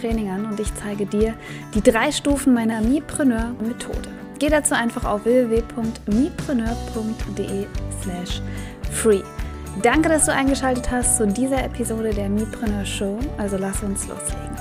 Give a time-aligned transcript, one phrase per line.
[0.00, 1.34] Training an und ich zeige dir
[1.74, 4.08] die drei Stufen meiner Mipreneur-Methode.
[4.38, 7.66] Geh dazu einfach auf www.mipreneur.de
[8.02, 8.40] slash
[8.90, 9.20] free.
[9.82, 13.18] Danke, dass du eingeschaltet hast zu dieser Episode der Mipreneur Show.
[13.36, 14.56] Also lass uns loslegen.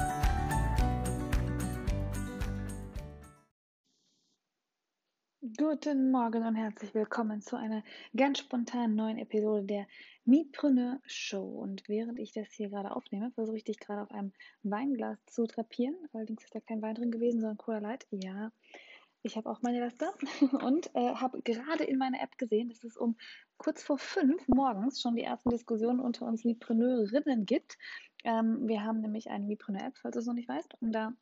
[5.57, 7.81] Guten Morgen und herzlich willkommen zu einer
[8.15, 9.87] ganz spontanen neuen Episode der
[10.29, 11.43] Mipreneur Show.
[11.43, 15.45] Und während ich das hier gerade aufnehme, versuche ich dich gerade auf einem Weinglas zu
[15.45, 15.95] drapieren.
[16.13, 18.05] Allerdings ist da kein Wein drin gewesen, sondern Cola Light.
[18.11, 18.51] Ja,
[19.23, 20.13] ich habe auch meine Laster
[20.63, 23.17] und äh, habe gerade in meiner App gesehen, dass es um
[23.57, 27.77] kurz vor fünf morgens schon die ersten Diskussionen unter uns Mipreneurinnen gibt.
[28.23, 30.75] Ähm, wir haben nämlich eine Mipreneur-App, falls du es noch nicht weißt.
[30.79, 31.13] Und da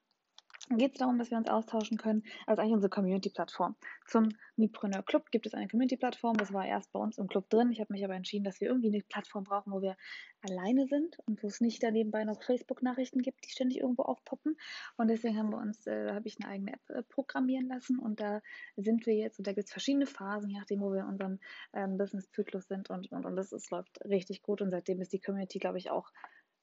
[0.70, 2.24] geht es darum, dass wir uns austauschen können.
[2.46, 3.76] Also eigentlich unsere Community-Plattform.
[4.06, 6.38] Zum Mipreneur Club gibt es eine Community-Plattform.
[6.38, 7.72] Das war erst bei uns im Club drin.
[7.72, 9.96] Ich habe mich aber entschieden, dass wir irgendwie eine Plattform brauchen, wo wir
[10.42, 14.58] alleine sind und wo es nicht da nebenbei noch Facebook-Nachrichten gibt, die ständig irgendwo aufpoppen.
[14.98, 18.20] Und deswegen haben wir uns, äh, habe ich eine eigene App äh, programmieren lassen und
[18.20, 18.42] da
[18.76, 21.40] sind wir jetzt und da gibt es verschiedene Phasen, je nachdem, wo wir in unserem
[21.74, 25.20] ähm, Business-Zyklus sind und, und, und das ist, läuft richtig gut und seitdem ist die
[25.20, 26.12] Community, glaube ich, auch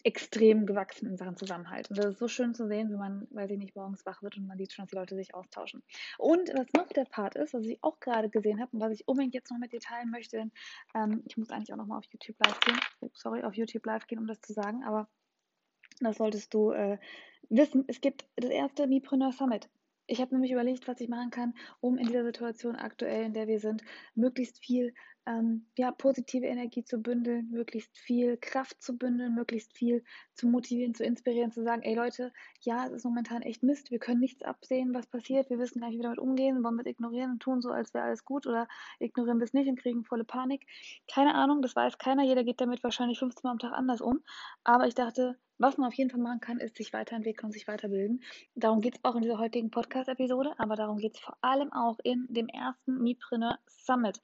[0.04, 1.88] extrem gewachsen in Sachen Zusammenhalt.
[1.88, 4.36] Und das ist so schön zu sehen, wenn man, weiß ich nicht, morgens wach wird
[4.36, 5.82] und man sieht schon, dass die Leute sich austauschen.
[6.18, 9.08] Und was noch der Part ist, was ich auch gerade gesehen habe und was ich
[9.08, 10.52] unbedingt jetzt noch mit dir teilen möchte, denn
[10.94, 14.06] ähm, ich muss eigentlich auch nochmal auf YouTube live gehen, oh, sorry, auf YouTube live
[14.06, 15.08] gehen, um das zu sagen, aber
[16.00, 16.98] das solltest du äh,
[17.48, 17.84] wissen.
[17.86, 19.70] Es gibt das erste Mipreneur Summit
[20.06, 23.46] ich habe nämlich überlegt, was ich machen kann, um in dieser Situation aktuell, in der
[23.46, 23.82] wir sind,
[24.14, 24.94] möglichst viel
[25.26, 30.94] ähm, ja, positive Energie zu bündeln, möglichst viel Kraft zu bündeln, möglichst viel zu motivieren,
[30.94, 34.42] zu inspirieren, zu sagen, ey Leute, ja, es ist momentan echt Mist, wir können nichts
[34.42, 37.32] absehen, was passiert, wir wissen gar nicht, wie wir damit umgehen, wollen wir es ignorieren
[37.32, 38.68] und tun so, als wäre alles gut oder
[38.98, 40.66] ignorieren wir es nicht und kriegen volle Panik.
[41.12, 44.22] Keine Ahnung, das weiß keiner, jeder geht damit wahrscheinlich 15 Mal am Tag anders um,
[44.62, 47.68] aber ich dachte, was man auf jeden Fall machen kann, ist sich weiterentwickeln und sich
[47.68, 48.22] weiterbilden.
[48.54, 51.98] Darum geht es auch in dieser heutigen Podcast-Episode, aber darum geht es vor allem auch
[52.02, 54.20] in dem ersten Mipreneur Summit.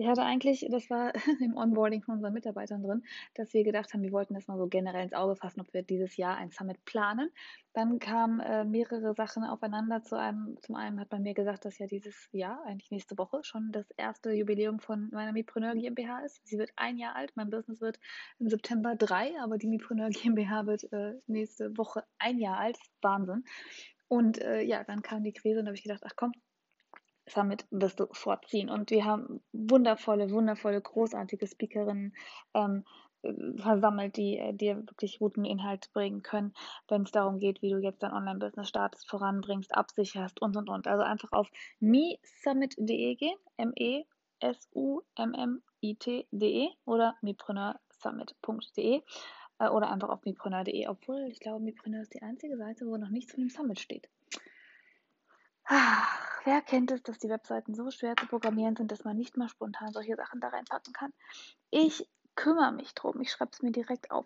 [0.00, 3.02] Ich hatte eigentlich, das war im Onboarding von unseren Mitarbeitern drin,
[3.34, 5.82] dass wir gedacht haben, wir wollten das mal so generell ins Auge fassen, ob wir
[5.82, 7.30] dieses Jahr ein Summit planen.
[7.72, 10.04] Dann kamen äh, mehrere Sachen aufeinander.
[10.04, 13.42] Zu einem, zum einen hat man mir gesagt, dass ja dieses Jahr, eigentlich nächste Woche,
[13.42, 16.46] schon das erste Jubiläum von meiner Mipreneur GmbH ist.
[16.46, 17.98] Sie wird ein Jahr alt, mein Business wird
[18.38, 22.78] im September drei, aber die Mipreneur GmbH wird äh, nächste Woche ein Jahr alt.
[23.02, 23.44] Wahnsinn.
[24.06, 26.32] Und äh, ja, dann kam die Krise und da habe ich gedacht, ach komm,
[27.28, 28.70] Summit wirst du vorziehen.
[28.70, 32.14] Und wir haben wundervolle, wundervolle, großartige Speakerinnen
[32.54, 32.84] ähm,
[33.22, 36.54] äh, versammelt, die äh, dir wirklich guten Inhalt bringen können,
[36.88, 40.86] wenn es darum geht, wie du jetzt dein Online-Business startest, voranbringst, absicherst und und und.
[40.86, 41.50] Also einfach auf
[41.80, 44.08] mesummit.de gehen, M-E-S-U-M-M-I-T.de
[46.84, 49.02] oder meprenneursummit.de
[49.58, 53.10] äh, oder einfach auf mepreneur.de, obwohl ich glaube, Mepreneur ist die einzige Seite, wo noch
[53.10, 54.08] nichts von dem Summit steht.
[55.64, 59.36] Ach, wer kennt es, dass die Webseiten so schwer zu programmieren sind, dass man nicht
[59.36, 61.12] mal spontan solche Sachen da reinpacken kann?
[61.70, 63.20] Ich kümmere mich drum.
[63.20, 64.24] Ich schreibe es mir direkt auf.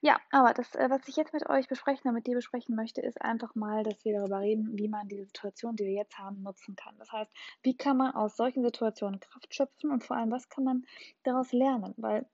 [0.00, 3.00] Ja, aber das, äh, was ich jetzt mit euch besprechen oder mit dir besprechen möchte,
[3.00, 6.42] ist einfach mal, dass wir darüber reden, wie man diese Situation, die wir jetzt haben,
[6.42, 6.96] nutzen kann.
[6.98, 7.32] Das heißt,
[7.62, 10.84] wie kann man aus solchen Situationen Kraft schöpfen und vor allem, was kann man
[11.24, 11.94] daraus lernen?
[11.96, 12.26] Weil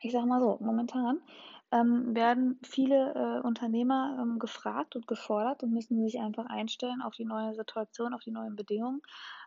[0.00, 1.20] ich sage mal so, momentan
[1.72, 7.14] ähm, werden viele äh, Unternehmer ähm, gefragt und gefordert und müssen sich einfach einstellen auf
[7.14, 9.02] die neue Situation, auf die neuen Bedingungen.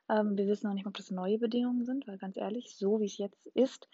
[0.09, 3.06] Ähm, wir wissen noch nicht, ob das neue Bedingungen sind, weil ganz ehrlich, so wie
[3.06, 3.90] es jetzt ist,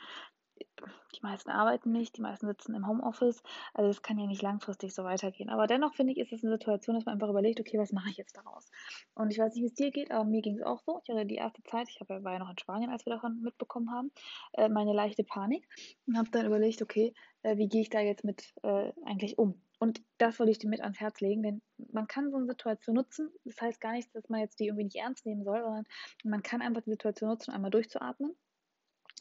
[1.16, 3.42] die meisten arbeiten nicht, die meisten sitzen im Homeoffice.
[3.74, 5.50] Also das kann ja nicht langfristig so weitergehen.
[5.50, 8.10] Aber dennoch finde ich, ist es eine Situation, dass man einfach überlegt, okay, was mache
[8.10, 8.70] ich jetzt daraus?
[9.16, 11.02] Und ich weiß nicht, wie es dir geht, aber mir ging es auch so.
[11.04, 13.92] Ich hatte die erste Zeit, ich war ja noch in Spanien, als wir davon mitbekommen
[13.92, 14.12] haben,
[14.54, 15.68] äh, meine leichte Panik
[16.08, 17.14] und habe dann überlegt, okay,
[17.44, 19.62] äh, wie gehe ich da jetzt mit äh, eigentlich um?
[19.80, 21.62] Und das wollte ich dir mit ans Herz legen, denn
[21.94, 23.30] man kann so eine Situation nutzen.
[23.46, 25.86] Das heißt gar nicht, dass man jetzt die irgendwie nicht ernst nehmen soll, sondern
[26.26, 28.36] man kann einfach die Situation nutzen, einmal durchzuatmen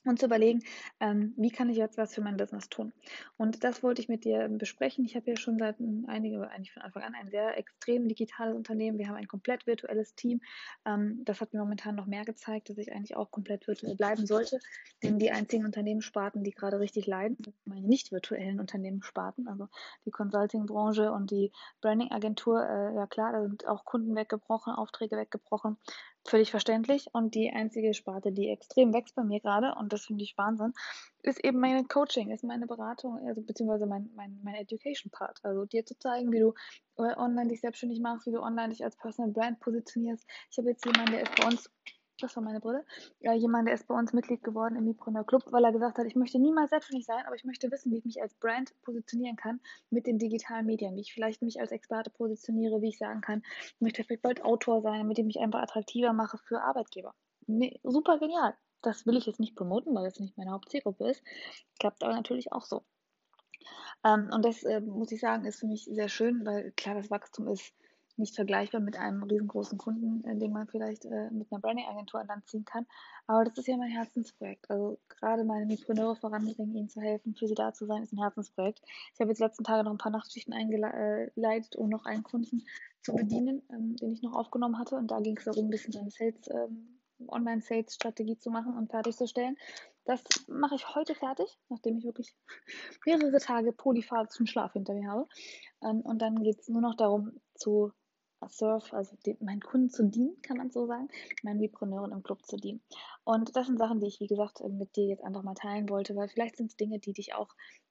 [0.09, 0.63] und zu überlegen,
[1.01, 2.93] ähm, wie kann ich jetzt was für mein Business tun.
[3.37, 5.05] Und das wollte ich mit dir besprechen.
[5.05, 5.77] Ich habe ja schon seit
[6.07, 8.99] einigen, eigentlich von Anfang an ein sehr extrem digitales Unternehmen.
[8.99, 10.41] Wir haben ein komplett virtuelles Team.
[10.85, 14.27] Ähm, das hat mir momentan noch mehr gezeigt, dass ich eigentlich auch komplett virtuell bleiben
[14.27, 14.59] sollte.
[15.03, 19.69] Denn die einzigen Unternehmenssparten, die gerade richtig leiden, sind meine nicht virtuellen Unternehmenssparten, also
[20.05, 22.63] die Consulting-Branche und die Branding-Agentur.
[22.63, 25.77] Äh, ja klar, da sind auch Kunden weggebrochen, Aufträge weggebrochen
[26.29, 27.07] völlig verständlich.
[27.13, 30.73] Und die einzige Sparte, die extrem wächst bei mir gerade, und das finde ich Wahnsinn,
[31.23, 35.41] ist eben meine Coaching, ist meine Beratung, also beziehungsweise mein, mein, mein Education-Part.
[35.43, 36.55] Also dir zu zeigen, wie du
[36.97, 40.27] äh, online dich selbstständig machst, wie du online dich als Personal Brand positionierst.
[40.51, 41.71] Ich habe jetzt jemanden, der ist bei uns
[42.21, 42.85] das war meine Brille,
[43.21, 46.07] ja, jemand, der ist bei uns Mitglied geworden im Mipreneur Club, weil er gesagt hat,
[46.07, 49.37] ich möchte niemals selbstständig sein, aber ich möchte wissen, wie ich mich als Brand positionieren
[49.37, 49.61] kann
[49.91, 53.43] mit den digitalen Medien, wie ich vielleicht mich als Experte positioniere, wie ich sagen kann,
[53.61, 57.15] ich möchte vielleicht bald Autor sein, damit ich mich einfach attraktiver mache für Arbeitgeber.
[57.47, 58.55] Nee, super genial.
[58.83, 61.23] Das will ich jetzt nicht promoten, weil das nicht meine Hauptzielgruppe ist.
[61.81, 62.85] Klappt aber natürlich auch so.
[64.05, 67.11] Ähm, und das äh, muss ich sagen, ist für mich sehr schön, weil klar, das
[67.11, 67.73] Wachstum ist
[68.19, 72.27] nicht vergleichbar mit einem riesengroßen Kunden, äh, den man vielleicht äh, mit einer Branding-Agentur an
[72.27, 72.87] Land ziehen kann.
[73.27, 74.71] Aber das ist ja mein Herzensprojekt.
[74.71, 78.19] Also gerade meine Mipreneure voranbringen, ihnen zu helfen, für sie da zu sein, ist ein
[78.19, 78.81] Herzensprojekt.
[79.15, 82.67] Ich habe jetzt letzten Tage noch ein paar Nachtschichten eingeleitet, um noch einen Kunden
[83.03, 84.97] zu bedienen, ähm, den ich noch aufgenommen hatte.
[84.97, 89.57] Und da ging es darum, ein bisschen seine Sales, ähm, Online-Sales-Strategie zu machen und fertigzustellen.
[90.05, 92.35] Das mache ich heute fertig, nachdem ich wirklich
[93.05, 95.29] mehrere Tage polyphasischen Schlaf hinter mir habe.
[95.83, 97.93] Ähm, und dann geht es nur noch darum, zu
[98.47, 101.09] Surf, also die, meinen Kunden zu dienen, kann man so sagen,
[101.43, 102.81] meinen Mipreneuren im Club zu dienen.
[103.25, 106.15] Und das sind Sachen, die ich, wie gesagt, mit dir jetzt einfach mal teilen wollte,
[106.17, 107.49] weil vielleicht sind es Dinge, die dich auch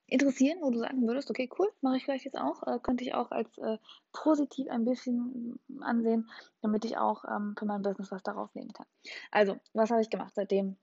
[0.08, 3.14] interessieren, wo du sagen würdest, okay, cool, mache ich vielleicht jetzt auch, äh, könnte ich
[3.14, 3.78] auch als äh,
[4.14, 6.30] positiv ein bisschen ansehen,
[6.62, 8.88] damit ich auch ähm, für mein Business was daraus nehmen kann.
[9.32, 10.78] Also, was habe ich gemacht, seitdem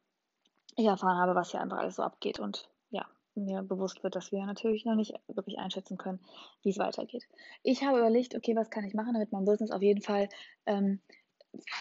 [0.77, 2.69] ich erfahren habe, was hier einfach alles so abgeht und
[3.37, 6.21] mir bewusst wird, dass wir natürlich noch nicht wirklich einschätzen können,
[6.63, 7.27] wie es weitergeht.
[7.63, 10.29] Ich habe überlegt, okay, was kann ich machen, damit mein Business auf jeden Fall
[10.67, 11.01] ähm,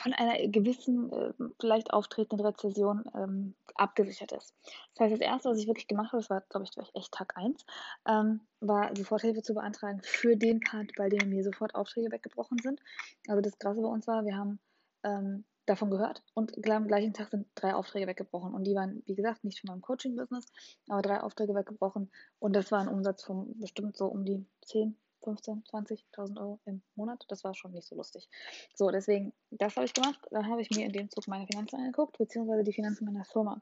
[0.04, 4.54] von einer gewissen, äh, vielleicht auftretenden Rezession ähm, abgesichert ist.
[4.94, 7.36] Das heißt, das Erste, was ich wirklich gemacht habe, das war, glaube ich, echt Tag
[7.38, 7.66] 1,
[8.08, 12.82] ähm, war Soforthilfe zu beantragen für den Part, bei dem mir sofort Aufträge weggebrochen sind.
[13.28, 14.60] Also das Krasse bei uns war, wir haben
[15.04, 18.54] ähm, davon gehört und am gleichen Tag sind drei Aufträge weggebrochen.
[18.54, 20.46] Und die waren, wie gesagt, nicht von meinem Coaching-Business,
[20.90, 22.12] aber drei Aufträge weggebrochen.
[22.40, 26.82] Und das war ein Umsatz von bestimmt so um die 10, 15, 20.000 Euro im
[26.96, 27.24] Monat.
[27.30, 28.30] Das war schon nicht so lustig.
[28.76, 30.20] So, deswegen, das habe ich gemacht.
[30.32, 33.62] Dann habe ich mir in dem Zug meine Finanzen angeguckt, beziehungsweise die Finanzen meiner Firma.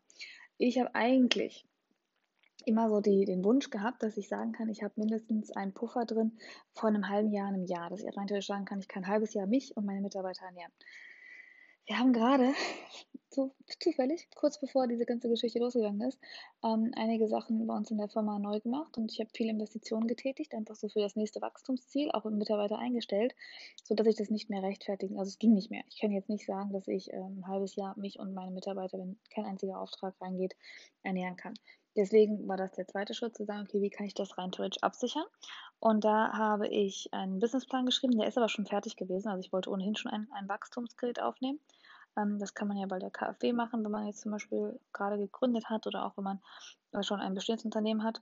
[0.58, 1.66] Ich habe eigentlich
[2.66, 6.06] immer so die, den Wunsch gehabt, dass ich sagen kann, ich habe mindestens einen Puffer
[6.06, 6.38] drin
[6.74, 9.10] von einem halben Jahr, einem Jahr, dass ich rein theoretisch sagen kann, ich kann ein
[9.10, 10.72] halbes Jahr mich und meine Mitarbeiter ernähren.
[11.92, 12.54] Wir haben gerade,
[13.30, 13.52] so
[13.82, 16.18] zufällig, kurz bevor diese ganze Geschichte losgegangen ist,
[16.64, 20.08] ähm, einige Sachen bei uns in der Firma neu gemacht und ich habe viele Investitionen
[20.08, 23.36] getätigt, einfach so für das nächste Wachstumsziel, auch Mitarbeiter eingestellt,
[23.84, 25.84] sodass ich das nicht mehr rechtfertigen, also es ging nicht mehr.
[25.90, 28.98] Ich kann jetzt nicht sagen, dass ich ähm, ein halbes Jahr mich und meine Mitarbeiter,
[28.98, 30.56] wenn kein einziger Auftrag reingeht,
[31.04, 31.56] ernähren kann.
[31.98, 34.82] Deswegen war das der zweite Schritt, zu sagen, okay, wie kann ich das rein theoretisch
[34.82, 35.26] absichern?
[35.80, 39.28] Und da habe ich einen Businessplan geschrieben, der ist aber schon fertig gewesen.
[39.28, 41.60] Also ich wollte ohnehin schon ein, ein Wachstumskredit aufnehmen.
[42.18, 45.18] Ähm, das kann man ja bei der KfW machen, wenn man jetzt zum Beispiel gerade
[45.18, 46.40] gegründet hat oder auch wenn man
[47.04, 48.22] schon ein bestehendes Unternehmen hat.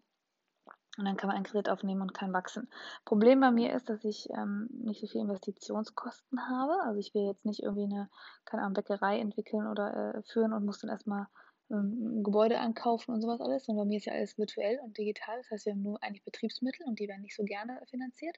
[0.98, 2.70] Und dann kann man einen Kredit aufnehmen und kann wachsen.
[3.06, 6.74] Problem bei mir ist, dass ich ähm, nicht so viel Investitionskosten habe.
[6.84, 8.10] Also ich will jetzt nicht irgendwie eine,
[8.44, 11.28] keine Ahnung, Bäckerei entwickeln oder äh, führen und muss dann erstmal
[11.72, 13.70] ähm, Gebäude ankaufen und sowas alles.
[13.70, 15.38] Und bei mir ist ja alles virtuell und digital.
[15.38, 18.36] Das heißt, wir haben nur eigentlich Betriebsmittel und die werden nicht so gerne finanziert.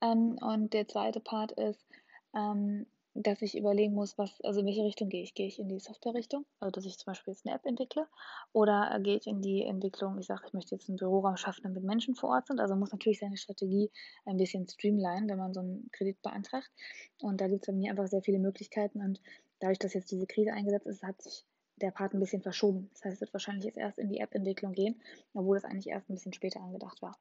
[0.00, 1.84] Ähm, und der zweite Part ist,
[2.32, 5.34] ähm, dass ich überlegen muss, was, also in welche Richtung gehe ich?
[5.34, 8.06] Gehe ich in die Software-Richtung, also dass ich zum Beispiel jetzt eine App entwickle,
[8.52, 11.62] oder äh, gehe ich in die Entwicklung, ich sage, ich möchte jetzt einen Büroraum schaffen,
[11.64, 12.60] damit Menschen vor Ort sind.
[12.60, 13.90] Also muss natürlich seine Strategie
[14.24, 16.70] ein bisschen streamline, wenn man so einen Kredit beantragt.
[17.20, 19.00] Und da gibt es bei mir einfach sehr viele Möglichkeiten.
[19.00, 19.20] Und
[19.60, 21.44] dadurch, dass jetzt diese Krise eingesetzt ist, hat sich
[21.76, 22.90] der Part ein bisschen verschoben.
[22.92, 25.00] Das heißt, es wird wahrscheinlich jetzt erst in die App-Entwicklung gehen,
[25.34, 27.16] obwohl es eigentlich erst ein bisschen später angedacht war.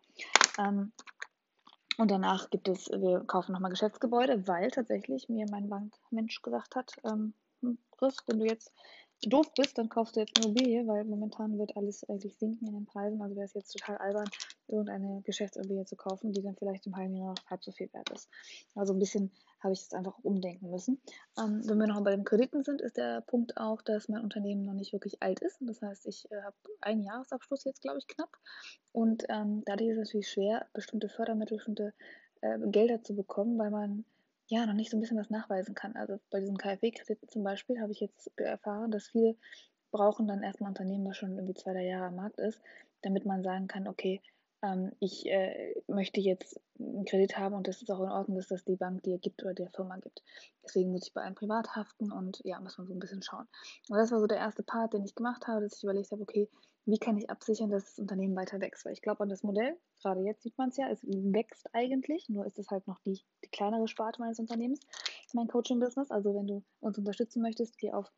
[0.60, 0.91] Ähm,
[1.97, 6.93] und danach gibt es, wir kaufen nochmal Geschäftsgebäude, weil tatsächlich mir mein Bankmensch gesagt hat,
[7.03, 8.71] ähm, hm, Chris, wenn du jetzt
[9.24, 12.86] doof bist, dann kaufst du jetzt Immobilie, weil momentan wird alles eigentlich sinken in den
[12.86, 13.21] Preisen.
[13.21, 14.29] Also wäre es jetzt total albern,
[14.67, 18.09] irgendeine Geschäftsimmobilie zu kaufen, die dann vielleicht im halben Jahr noch halb so viel wert
[18.12, 18.29] ist.
[18.75, 21.01] Also ein bisschen habe ich jetzt einfach umdenken müssen.
[21.39, 24.65] Ähm, wenn wir noch bei den Krediten sind, ist der Punkt auch, dass mein Unternehmen
[24.65, 25.57] noch nicht wirklich alt ist.
[25.62, 28.29] Das heißt, ich äh, habe einen Jahresabschluss jetzt, glaube ich, knapp.
[28.91, 31.93] Und ähm, dadurch ist es natürlich schwer, bestimmte Fördermittel, bestimmte
[32.41, 34.05] äh, Gelder zu bekommen, weil man
[34.47, 35.95] ja noch nicht so ein bisschen was nachweisen kann.
[35.95, 39.35] Also bei diesen KfW-Krediten zum Beispiel habe ich jetzt erfahren, dass viele
[39.91, 42.59] brauchen dann erstmal Unternehmen, was schon irgendwie zwei, drei Jahre am Markt ist,
[43.01, 44.21] damit man sagen kann, okay,
[44.61, 48.47] ähm, ich äh, möchte jetzt einen Kredit haben und das ist auch in Ordnung, dass
[48.47, 50.23] das die Bank dir gibt oder der Firma gibt.
[50.63, 53.47] Deswegen muss ich bei einem privat haften und ja, muss man so ein bisschen schauen.
[53.89, 56.21] Und das war so der erste Part, den ich gemacht habe, dass ich überlegt habe,
[56.21, 56.49] okay,
[56.88, 58.86] wie kann ich absichern, dass das Unternehmen weiter wächst?
[58.86, 62.29] Weil ich glaube an das Modell, gerade jetzt sieht man es ja, es wächst eigentlich,
[62.29, 64.79] nur ist es halt noch die, die kleinere Sparte meines Unternehmens,
[65.34, 66.12] mein Coaching-Business.
[66.12, 68.10] Also wenn du uns unterstützen möchtest, geh auf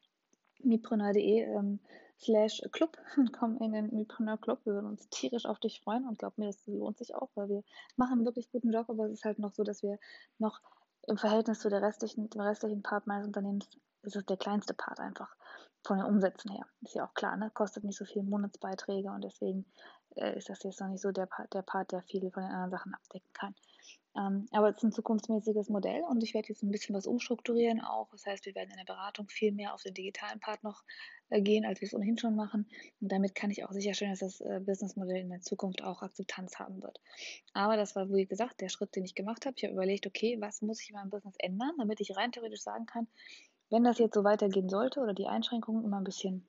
[0.61, 1.79] mipreneur.de ähm,
[2.19, 4.59] slash Club und komm in den Mipreneur Club.
[4.65, 7.49] Wir würden uns tierisch auf dich freuen und glaub mir, das lohnt sich auch, weil
[7.49, 7.63] wir
[7.95, 9.97] machen einen wirklich guten Job, aber es ist halt noch so, dass wir
[10.37, 10.61] noch
[11.07, 13.67] im Verhältnis zu der restlichen, dem restlichen Part meines Unternehmens
[14.03, 15.35] ist es der kleinste Part einfach
[15.83, 16.65] von den Umsätzen her.
[16.81, 17.51] Ist ja auch klar, ne?
[17.53, 19.65] Kostet nicht so viel Monatsbeiträge und deswegen
[20.15, 22.51] äh, ist das jetzt noch nicht so der Part, der Part, der viele von den
[22.51, 23.55] anderen Sachen abdecken kann.
[24.17, 27.79] Ähm, aber es ist ein zukunftsmäßiges Modell und ich werde jetzt ein bisschen was umstrukturieren
[27.79, 28.09] auch.
[28.11, 30.83] Das heißt, wir werden in der Beratung viel mehr auf den digitalen Part noch
[31.29, 32.67] äh, gehen, als wir es ohnehin schon machen.
[33.01, 36.57] Und damit kann ich auch sicherstellen, dass das äh, Businessmodell in der Zukunft auch Akzeptanz
[36.57, 36.99] haben wird.
[37.53, 39.55] Aber das war, wie gesagt, der Schritt, den ich gemacht habe.
[39.57, 42.61] Ich habe überlegt, okay, was muss ich in meinem Business ändern, damit ich rein theoretisch
[42.61, 43.07] sagen kann,
[43.69, 46.47] wenn das jetzt so weitergehen sollte oder die Einschränkungen immer ein bisschen,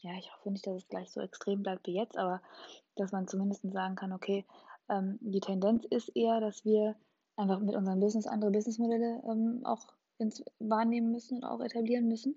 [0.00, 2.40] ja, ich hoffe nicht, dass es gleich so extrem bleibt wie jetzt, aber
[2.96, 4.44] dass man zumindest sagen kann, okay,
[4.88, 6.96] ähm, die Tendenz ist eher, dass wir
[7.36, 12.36] einfach mit unserem Business andere Businessmodelle ähm, auch ins, wahrnehmen müssen und auch etablieren müssen.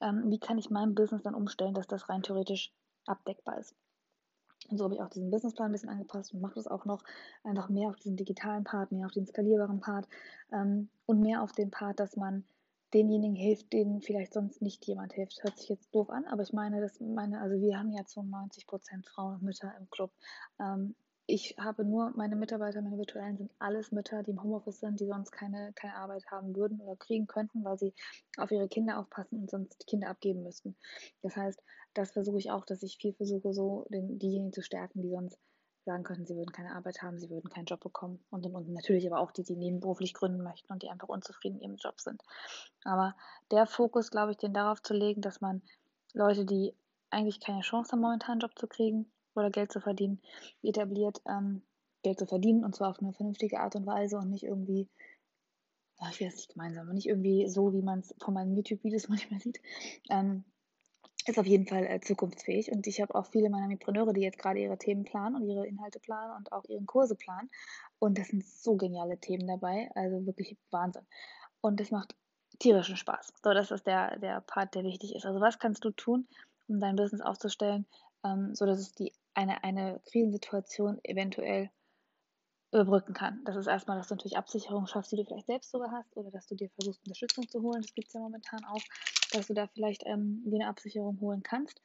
[0.00, 2.72] Ähm, wie kann ich mein Business dann umstellen, dass das rein theoretisch
[3.06, 3.74] abdeckbar ist?
[4.70, 7.02] Und so habe ich auch diesen Businessplan ein bisschen angepasst und mache das auch noch
[7.42, 10.06] einfach mehr auf diesen digitalen Part, mehr auf den skalierbaren Part
[10.52, 12.44] ähm, und mehr auf den Part, dass man
[12.94, 15.42] denjenigen hilft, denen vielleicht sonst nicht jemand hilft.
[15.42, 18.22] Hört sich jetzt doof an, aber ich meine, dass meine, also wir haben ja zu
[18.22, 20.10] 90 Prozent Frauen und Mütter im Club.
[20.60, 20.94] Ähm,
[21.30, 25.04] ich habe nur, meine Mitarbeiter, meine virtuellen sind alles Mütter, die im Homeoffice sind, die
[25.04, 27.92] sonst keine, keine Arbeit haben würden oder kriegen könnten, weil sie
[28.38, 30.74] auf ihre Kinder aufpassen und sonst Kinder abgeben müssten.
[31.20, 35.02] Das heißt, das versuche ich auch, dass ich viel versuche, so den, diejenigen zu stärken,
[35.02, 35.38] die sonst
[35.88, 38.24] sagen könnten, sie würden keine Arbeit haben, sie würden keinen Job bekommen.
[38.30, 41.70] Und, und, natürlich aber auch die, die nebenberuflich gründen möchten und die einfach unzufrieden in
[41.70, 42.22] ihrem Job sind.
[42.84, 43.16] Aber
[43.50, 45.62] der Fokus, glaube ich, den darauf zu legen, dass man
[46.12, 46.74] Leute, die
[47.10, 50.20] eigentlich keine Chance haben, momentan einen Job zu kriegen, oder Geld zu verdienen,
[50.62, 51.62] etabliert, ähm,
[52.02, 54.88] Geld zu verdienen und zwar auf eine vernünftige Art und Weise und nicht irgendwie,
[56.10, 59.60] ich will nicht gemeinsam, nicht irgendwie so, wie man es von meinen YouTube-Videos manchmal sieht.
[60.10, 60.44] Ähm,
[61.26, 64.38] ist auf jeden Fall äh, zukunftsfähig und ich habe auch viele meiner Mipreneure, die jetzt
[64.38, 67.50] gerade ihre Themen planen und ihre Inhalte planen und auch ihren Kurse planen
[67.98, 71.06] und das sind so geniale Themen dabei, also wirklich Wahnsinn.
[71.60, 72.14] Und das macht
[72.58, 73.32] tierischen Spaß.
[73.42, 75.26] So, das ist der, der Part, der wichtig ist.
[75.26, 76.26] Also was kannst du tun,
[76.68, 77.86] um dein Business aufzustellen,
[78.24, 81.70] ähm, sodass es die eine, eine Krisensituation eventuell
[82.72, 83.42] überbrücken kann.
[83.44, 86.30] Das ist erstmal, dass du natürlich Absicherung schaffst, die du vielleicht selbst sogar hast, oder
[86.30, 87.80] dass du dir versuchst, Unterstützung zu holen.
[87.80, 88.82] Das gibt es ja momentan auch,
[89.32, 91.80] dass du da vielleicht ähm, dir eine Absicherung holen kannst.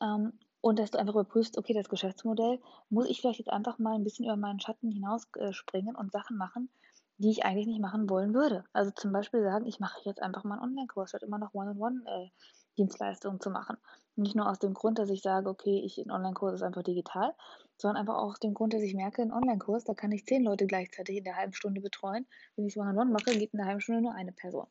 [0.00, 3.94] Ähm, und dass du einfach überprüfst, okay, das Geschäftsmodell, muss ich vielleicht jetzt einfach mal
[3.94, 5.52] ein bisschen über meinen Schatten hinaus äh,
[5.96, 6.70] und Sachen machen,
[7.18, 8.64] die ich eigentlich nicht machen wollen würde.
[8.72, 12.65] Also zum Beispiel sagen, ich mache jetzt einfach mal einen Online-Kurs, statt immer noch One-on-One-Dienstleistungen
[12.78, 13.76] äh, zu machen.
[14.16, 17.34] Nicht nur aus dem Grund, dass ich sage, okay, ich ein Online-Kurs ist einfach digital,
[17.76, 20.42] sondern einfach auch aus dem Grund, dass ich merke, ein Online-Kurs, da kann ich zehn
[20.42, 22.26] Leute gleichzeitig in der halben Stunde betreuen.
[22.54, 24.66] Wenn ich es One-on-One mache, geht in der halben Stunde nur eine Person.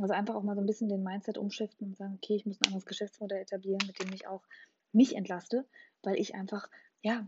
[0.00, 2.60] Also einfach auch mal so ein bisschen den Mindset umschiften und sagen, okay, ich muss
[2.60, 4.42] ein anderes Geschäftsmodell etablieren, mit dem ich auch
[4.92, 5.66] mich entlaste,
[6.02, 6.68] weil ich einfach,
[7.02, 7.26] ja,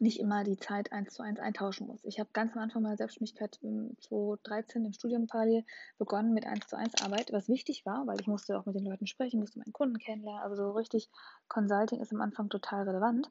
[0.00, 2.04] nicht immer die Zeit eins zu eins eintauschen muss.
[2.04, 5.64] Ich habe ganz am Anfang meiner Selbstständigkeit 2013 im Studium parallel
[5.98, 8.84] begonnen mit eins zu eins Arbeit, was wichtig war, weil ich musste auch mit den
[8.84, 10.42] Leuten sprechen, musste meinen Kunden kennenlernen.
[10.42, 11.08] Also so richtig
[11.48, 13.30] Consulting ist am Anfang total relevant.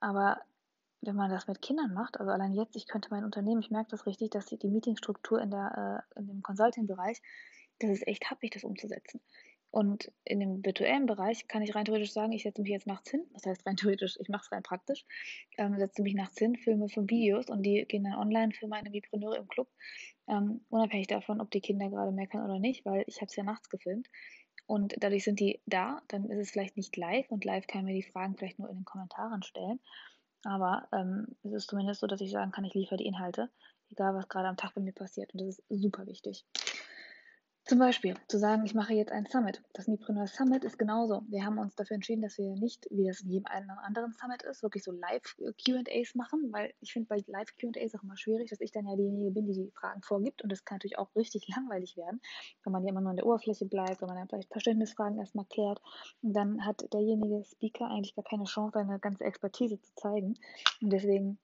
[0.00, 0.40] Aber
[1.00, 3.90] wenn man das mit Kindern macht, also allein jetzt, ich könnte mein Unternehmen, ich merke
[3.90, 7.22] das richtig, dass die, die Meetingstruktur in, der, äh, in dem Consulting-Bereich,
[7.78, 9.20] das ist echt happig, das umzusetzen.
[9.70, 13.10] Und in dem virtuellen Bereich kann ich rein theoretisch sagen, ich setze mich jetzt nachts
[13.10, 13.24] hin.
[13.34, 15.04] Das heißt rein theoretisch, ich mache es rein praktisch.
[15.58, 18.92] Ähm, setze mich nachts hin, filme fünf Videos und die gehen dann online für meine
[18.92, 19.68] Vipreneure im Club.
[20.26, 23.44] Ähm, unabhängig davon, ob die Kinder gerade meckern oder nicht, weil ich habe es ja
[23.44, 24.08] nachts gefilmt.
[24.66, 27.94] Und dadurch sind die da, dann ist es vielleicht nicht live und live kann mir
[27.94, 29.80] die Fragen vielleicht nur in den Kommentaren stellen.
[30.44, 33.50] Aber ähm, es ist zumindest so, dass ich sagen kann, ich liefere die Inhalte,
[33.90, 35.32] egal was gerade am Tag bei mir passiert.
[35.32, 36.44] Und das ist super wichtig.
[37.68, 39.62] Zum Beispiel zu sagen, ich mache jetzt ein Summit.
[39.74, 41.20] Das Mipreneur Summit ist genauso.
[41.28, 44.62] Wir haben uns dafür entschieden, dass wir nicht, wie das in jedem anderen Summit ist,
[44.62, 48.86] wirklich so Live-QAs machen, weil ich finde bei Live-QAs auch immer schwierig, dass ich dann
[48.86, 52.22] ja diejenige bin, die die Fragen vorgibt und das kann natürlich auch richtig langweilig werden,
[52.64, 55.44] wenn man ja immer nur an der Oberfläche bleibt, wenn man dann vielleicht Verständnisfragen erstmal
[55.44, 55.82] klärt
[56.22, 60.38] und dann hat derjenige Speaker eigentlich gar keine Chance, seine ganze Expertise zu zeigen
[60.80, 61.38] und deswegen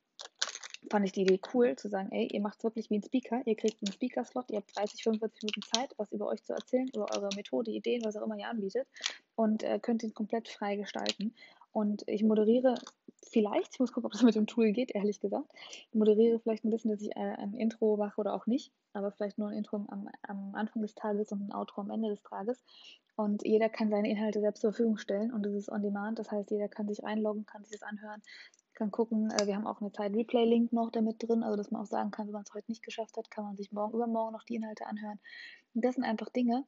[0.91, 3.43] fand ich die Idee cool, zu sagen, ey, ihr macht es wirklich wie ein Speaker,
[3.47, 6.89] ihr kriegt einen Speaker-Slot, ihr habt 30, 45 Minuten Zeit, was über euch zu erzählen,
[6.95, 8.87] über eure Methode, Ideen, was auch immer ihr anbietet
[9.35, 11.35] und äh, könnt ihn komplett frei gestalten.
[11.73, 12.77] Und ich moderiere
[13.29, 15.51] vielleicht, ich muss gucken, ob das mit dem Tool geht, ehrlich gesagt,
[15.91, 19.11] ich moderiere vielleicht ein bisschen, dass ich äh, ein Intro mache oder auch nicht, aber
[19.11, 22.23] vielleicht nur ein Intro am, am Anfang des Tages und ein Outro am Ende des
[22.23, 22.63] Tages.
[23.17, 26.31] Und jeder kann seine Inhalte selbst zur Verfügung stellen und es ist on demand, das
[26.31, 28.23] heißt, jeder kann sich einloggen, kann sich das anhören,
[28.75, 31.87] kann gucken, äh, wir haben auch eine Zeit-Replay-Link noch damit drin, also dass man auch
[31.87, 34.45] sagen kann, wenn man es heute nicht geschafft hat, kann man sich morgen, übermorgen noch
[34.45, 35.19] die Inhalte anhören.
[35.75, 36.65] Und das sind einfach Dinge,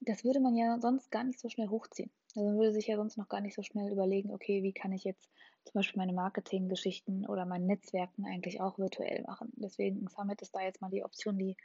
[0.00, 2.10] das würde man ja sonst gar nicht so schnell hochziehen.
[2.34, 4.92] Also man würde sich ja sonst noch gar nicht so schnell überlegen, okay, wie kann
[4.92, 5.28] ich jetzt
[5.64, 9.52] zum Beispiel meine Marketing-Geschichten oder mein Netzwerken eigentlich auch virtuell machen.
[9.56, 11.56] Deswegen Summit ist da jetzt mal die Option, die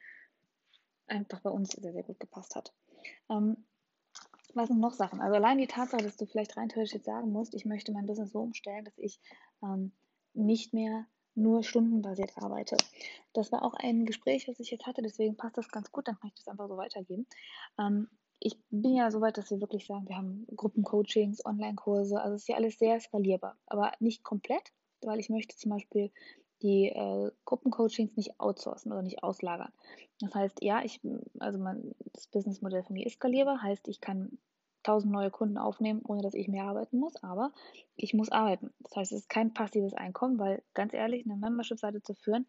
[1.07, 2.73] einfach bei uns sehr, sehr gut gepasst hat.
[3.29, 3.57] Ähm,
[4.53, 5.21] was sind noch Sachen?
[5.21, 8.05] Also allein die Tatsache, dass du vielleicht rein theoretisch jetzt sagen musst, ich möchte mein
[8.05, 9.19] Business so umstellen, dass ich
[9.63, 9.91] ähm,
[10.33, 11.05] nicht mehr
[11.35, 12.77] nur stundenbasiert arbeite.
[13.33, 16.19] Das war auch ein Gespräch, was ich jetzt hatte, deswegen passt das ganz gut, dann
[16.19, 17.25] kann ich das einfach so weitergeben.
[17.79, 18.07] Ähm,
[18.39, 22.43] ich bin ja so weit, dass wir wirklich sagen, wir haben Gruppencoachings, Online-Kurse, also es
[22.43, 26.11] ist ja alles sehr skalierbar, aber nicht komplett, weil ich möchte zum Beispiel
[26.63, 29.71] die äh, Gruppencoachings nicht outsourcen oder nicht auslagern.
[30.19, 31.01] Das heißt, ja, ich,
[31.39, 34.37] also mein, das Businessmodell von mir ist skalierbar, heißt, ich kann
[34.83, 37.53] 1000 neue Kunden aufnehmen, ohne dass ich mehr arbeiten muss, aber
[37.95, 38.73] ich muss arbeiten.
[38.79, 42.45] Das heißt, es ist kein passives Einkommen, weil ganz ehrlich, eine Membership-Seite zu führen,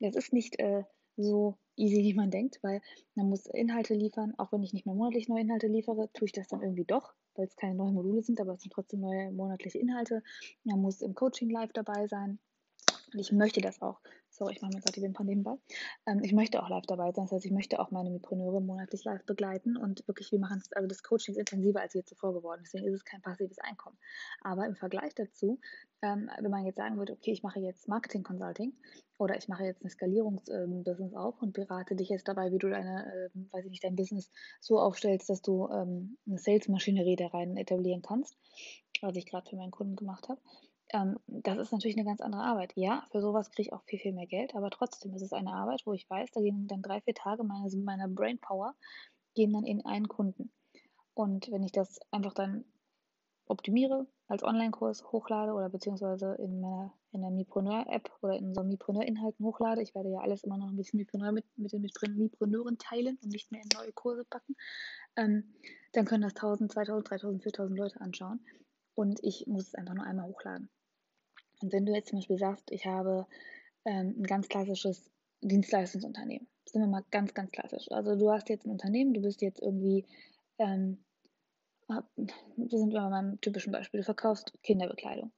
[0.00, 0.84] das ist nicht äh,
[1.16, 2.80] so easy, wie man denkt, weil
[3.14, 4.34] man muss Inhalte liefern.
[4.38, 7.14] Auch wenn ich nicht mehr monatlich neue Inhalte liefere, tue ich das dann irgendwie doch,
[7.34, 10.22] weil es keine neuen Module sind, aber es sind trotzdem neue monatliche Inhalte.
[10.64, 12.38] Man muss im Coaching live dabei sein.
[13.14, 14.00] Und ich möchte das auch.
[14.28, 15.54] So, ich mache mir gerade die Wimpern nebenbei.
[16.04, 17.26] Ähm, ich möchte auch live dabei sein.
[17.26, 20.72] Das heißt, ich möchte auch meine Mipreneure monatlich live begleiten und wirklich, wir machen es,
[20.72, 22.62] also das Coaching ist intensiver als je zuvor geworden.
[22.64, 23.96] Deswegen ist es kein passives Einkommen.
[24.40, 25.60] Aber im Vergleich dazu,
[26.02, 28.72] ähm, wenn man jetzt sagen würde, okay, ich mache jetzt Marketing Consulting
[29.18, 32.68] oder ich mache jetzt ein Skalierungsbusiness ähm, auf und berate dich jetzt dabei, wie du
[32.68, 37.28] deine, äh, weiß ich nicht, dein Business so aufstellst, dass du ähm, eine Sales-Maschinerie da
[37.28, 38.36] rein etablieren kannst,
[39.00, 40.40] was ich gerade für meinen Kunden gemacht habe
[40.94, 42.72] ähm, das ist natürlich eine ganz andere Arbeit.
[42.76, 45.52] Ja, für sowas kriege ich auch viel, viel mehr Geld, aber trotzdem ist es eine
[45.52, 48.74] Arbeit, wo ich weiß, da gehen dann drei, vier Tage meiner, meiner Brainpower
[49.34, 50.52] gehen dann in einen Kunden.
[51.14, 52.64] Und wenn ich das einfach dann
[53.46, 59.44] optimiere, als Online-Kurs hochlade oder beziehungsweise in, meiner, in der Mipreneur-App oder in so Mipreneur-Inhalten
[59.44, 63.18] hochlade, ich werde ja alles immer noch ein bisschen Mipreneur mit, mit den Mipreneuren teilen
[63.22, 64.54] und nicht mehr in neue Kurse packen,
[65.16, 65.54] ähm,
[65.92, 68.40] dann können das 1000, 2000, 3000, 4000 Leute anschauen
[68.94, 70.70] und ich muss es einfach nur einmal hochladen.
[71.60, 73.26] Und wenn du jetzt zum Beispiel sagst, ich habe
[73.84, 77.90] ähm, ein ganz klassisches Dienstleistungsunternehmen, sind wir mal ganz, ganz klassisch.
[77.90, 80.06] Also du hast jetzt ein Unternehmen, du bist jetzt irgendwie,
[80.58, 81.04] ähm,
[81.88, 85.32] wir sind bei meinem typischen Beispiel, du verkaufst Kinderbekleidung.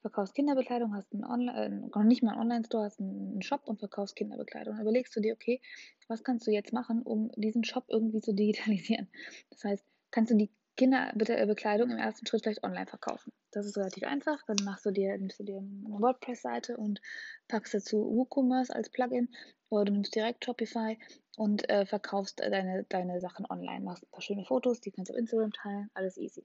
[0.00, 4.16] Verkaufst Kinderbekleidung, hast einen Online, äh, nicht mal einen Online-Store, hast einen Shop und verkaufst
[4.16, 4.74] Kinderbekleidung.
[4.74, 5.60] Dann überlegst du dir, okay,
[6.08, 9.08] was kannst du jetzt machen, um diesen Shop irgendwie zu digitalisieren?
[9.50, 13.32] Das heißt, kannst du die Kinderbekleidung im ersten Schritt vielleicht online verkaufen.
[13.50, 14.42] Das ist relativ einfach.
[14.46, 17.00] Dann machst du dir, nimmst du dir eine WordPress-Seite und
[17.48, 19.28] packst dazu WooCommerce als Plugin
[19.70, 20.98] oder du nimmst direkt Shopify
[21.36, 23.84] und äh, verkaufst deine, deine Sachen online.
[23.84, 26.44] Machst ein paar schöne Fotos, die kannst du auf Instagram teilen, alles easy.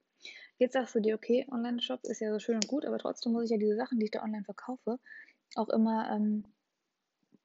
[0.58, 3.46] Jetzt sagst du dir, okay, Online-Shop ist ja so schön und gut, aber trotzdem muss
[3.46, 5.00] ich ja diese Sachen, die ich da online verkaufe,
[5.56, 6.46] auch immer ähm,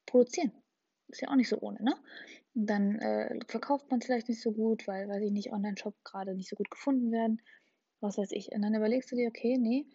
[0.05, 0.51] produzieren.
[1.09, 1.95] Ist ja auch nicht so ohne, ne?
[2.65, 6.33] Dann äh, verkauft man es vielleicht nicht so gut, weil, weiß ich nicht, Online-Shop gerade
[6.33, 7.39] nicht so gut gefunden werden.
[7.99, 8.51] Was weiß ich.
[8.51, 9.85] Und dann überlegst du dir, okay, nee,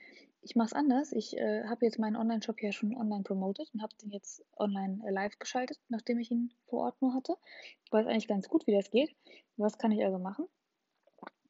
[0.43, 1.13] ich mache es anders.
[1.13, 5.01] Ich äh, habe jetzt meinen Online-Shop ja schon online promotet und habe den jetzt online
[5.05, 7.37] äh, live geschaltet, nachdem ich ihn vor Ort nur hatte.
[7.85, 9.15] Ich weiß eigentlich ganz gut, wie das geht.
[9.57, 10.47] Was kann ich also machen?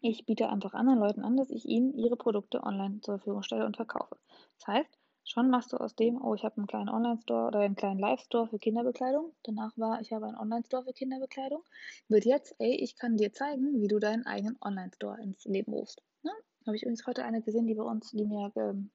[0.01, 3.67] Ich biete einfach anderen Leuten an, dass ich ihnen ihre Produkte online zur Verfügung stelle
[3.67, 4.17] und verkaufe.
[4.59, 7.77] Das heißt, Schon machst du aus dem, oh, ich habe einen kleinen Online-Store oder einen
[7.77, 9.33] kleinen Live-Store für Kinderbekleidung.
[9.45, 11.63] Danach war, ich habe einen Online-Store für Kinderbekleidung.
[12.09, 16.03] Wird jetzt, ey, ich kann dir zeigen, wie du deinen eigenen Online-Store ins Leben rufst.
[16.23, 16.33] Ne?
[16.67, 18.91] Habe ich übrigens heute eine gesehen, die bei uns, die mir ähm,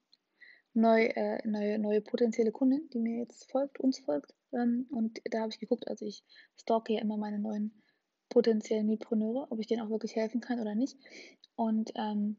[0.74, 4.34] neu, äh, neue, neue potenzielle Kundin, die mir jetzt folgt, uns folgt.
[4.52, 6.24] Ähm, und da habe ich geguckt, also ich
[6.56, 7.82] stalke ja immer meine neuen
[8.28, 10.98] potenziellen Mietpreneure, ob ich denen auch wirklich helfen kann oder nicht.
[11.56, 12.36] Und ähm,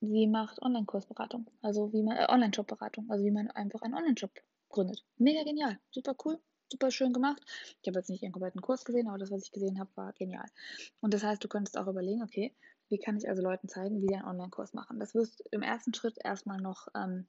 [0.00, 4.30] sie macht Online-Kursberatung, also wie man, äh, Online-Shop-Beratung, also wie man einfach einen Online-Shop
[4.68, 5.04] gründet.
[5.18, 6.38] Mega genial, super cool,
[6.70, 7.42] super schön gemacht.
[7.82, 10.12] Ich habe jetzt nicht ihren kompletten Kurs gesehen, aber das, was ich gesehen habe, war
[10.14, 10.46] genial.
[11.00, 12.54] Und das heißt, du könntest auch überlegen, okay,
[12.88, 14.98] wie kann ich also Leuten zeigen, wie sie einen Online-Kurs machen.
[14.98, 17.26] Das wirst du im ersten Schritt erstmal noch ähm,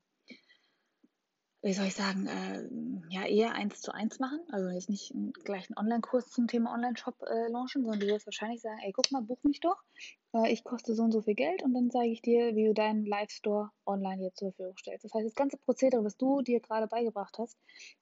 [1.63, 2.67] wie soll ich sagen, äh,
[3.09, 4.39] ja, eher eins zu eins machen.
[4.51, 8.61] Also jetzt nicht gleich einen Online-Kurs zum Thema Online-Shop äh, launchen, sondern du wirst wahrscheinlich
[8.61, 9.77] sagen, ey, guck mal, buch mich doch.
[10.33, 12.73] Äh, ich koste so und so viel Geld und dann zeige ich dir, wie du
[12.73, 15.05] deinen Live-Store online hier zur Verfügung stellst.
[15.05, 17.57] Das heißt, das ganze Prozedere, was du dir gerade beigebracht hast,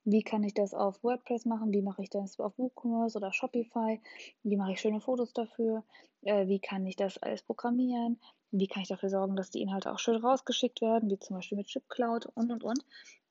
[0.06, 4.00] wie kann ich das auf WordPress machen, wie mache ich das auf WooCommerce oder Shopify,
[4.44, 5.84] wie mache ich schöne Fotos dafür,
[6.22, 9.92] äh, wie kann ich das alles programmieren, wie kann ich dafür sorgen, dass die Inhalte
[9.92, 12.80] auch schön rausgeschickt werden, wie zum Beispiel mit ShipCloud und und und.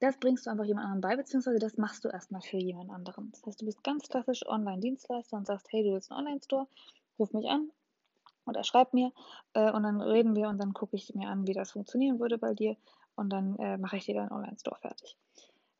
[0.00, 3.30] Das bringst du einfach jemand anderem bei, beziehungsweise das machst du erstmal für jemand anderen.
[3.32, 6.68] Das heißt, du bist ganz klassisch Online-Dienstleister und sagst, hey, du willst einen Online-Store,
[7.18, 7.70] ruf mich an
[8.46, 9.12] oder schreib mir
[9.54, 12.38] äh, und dann reden wir und dann gucke ich mir an, wie das funktionieren würde
[12.38, 12.76] bei dir
[13.16, 15.16] und dann äh, mache ich dir deinen Online-Store fertig.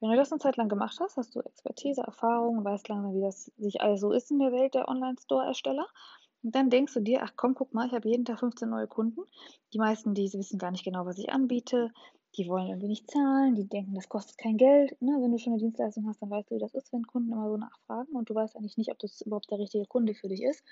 [0.01, 3.21] Wenn du das eine Zeit lang gemacht hast, hast du Expertise, Erfahrung, weißt langsam, wie
[3.21, 5.87] das sich also ist in der Welt der Online-Store-Ersteller
[6.43, 8.87] und dann denkst du dir, ach komm, guck mal, ich habe jeden Tag 15 neue
[8.87, 9.23] Kunden.
[9.73, 11.91] Die meisten, die wissen gar nicht genau, was ich anbiete.
[12.37, 15.01] Die wollen irgendwie nicht zahlen, die denken, das kostet kein Geld.
[15.01, 15.19] Ne?
[15.21, 17.49] Wenn du schon eine Dienstleistung hast, dann weißt du, wie das ist, wenn Kunden immer
[17.49, 20.43] so nachfragen und du weißt eigentlich nicht, ob das überhaupt der richtige Kunde für dich
[20.43, 20.63] ist.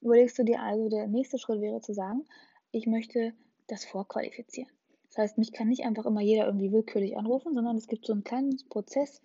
[0.00, 2.24] Überlegst du dir also, der nächste Schritt wäre zu sagen,
[2.70, 3.32] ich möchte
[3.66, 4.70] das vorqualifizieren.
[5.08, 8.12] Das heißt, mich kann nicht einfach immer jeder irgendwie willkürlich anrufen, sondern es gibt so
[8.12, 9.22] einen kleinen Prozess,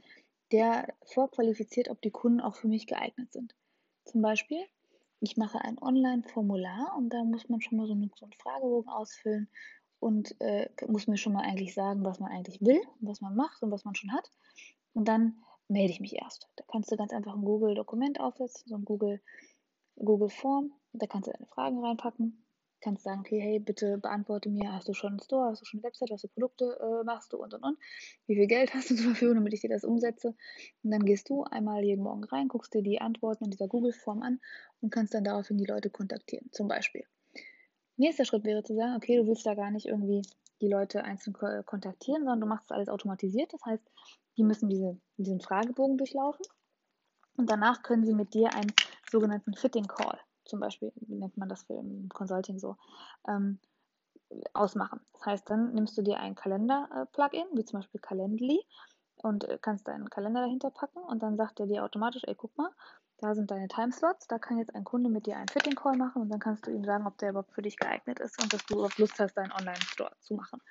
[0.52, 3.54] der vorqualifiziert, ob die Kunden auch für mich geeignet sind.
[4.06, 4.64] Zum Beispiel,
[5.24, 8.90] ich mache ein Online-Formular und da muss man schon mal so einen, so einen Fragebogen
[8.90, 9.50] ausfüllen
[10.00, 13.64] und äh, muss mir schon mal eigentlich sagen, was man eigentlich will, was man macht
[13.64, 14.30] und was man schon hat.
[14.94, 16.50] Und dann melde ich mich erst.
[16.58, 19.22] Da kannst du ganz einfach ein Google-Dokument aufsetzen, so ein Google,
[19.96, 20.74] Google Form.
[20.92, 22.43] Da kannst du deine Fragen reinpacken
[22.84, 25.80] kannst sagen, okay, hey, bitte beantworte mir, hast du schon einen Store, hast du schon
[25.80, 27.78] eine Website, was für Produkte äh, machst du und und und.
[28.28, 30.36] Wie viel Geld hast du zur Verfügung, damit ich dir das umsetze?
[30.84, 34.22] Und dann gehst du einmal jeden Morgen rein, guckst dir die Antworten in dieser Google-Form
[34.22, 34.40] an
[34.82, 37.06] und kannst dann daraufhin die Leute kontaktieren, zum Beispiel.
[37.96, 40.22] Nächster Schritt wäre zu sagen, okay, du willst da gar nicht irgendwie
[40.62, 41.34] die Leute einzeln
[41.66, 43.54] kontaktieren, sondern du machst das alles automatisiert.
[43.54, 43.84] Das heißt,
[44.38, 46.46] die müssen diese, diesen Fragebogen durchlaufen
[47.38, 48.74] und danach können sie mit dir einen
[49.10, 52.78] sogenannten Fitting Call zum Beispiel, wie nennt man das für im Consulting so,
[53.28, 53.60] ähm,
[54.54, 55.02] ausmachen.
[55.14, 58.66] Das heißt, dann nimmst du dir ein Kalender-Plugin, wie zum Beispiel Calendly,
[59.18, 62.56] und äh, kannst deinen Kalender dahinter packen und dann sagt er dir automatisch, ey, guck
[62.58, 62.72] mal,
[63.18, 66.30] da sind deine Timeslots, da kann jetzt ein Kunde mit dir einen Fitting-Call machen und
[66.30, 68.76] dann kannst du ihm sagen, ob der überhaupt für dich geeignet ist und dass du
[68.76, 70.62] überhaupt Lust hast, deinen Online-Store zu machen.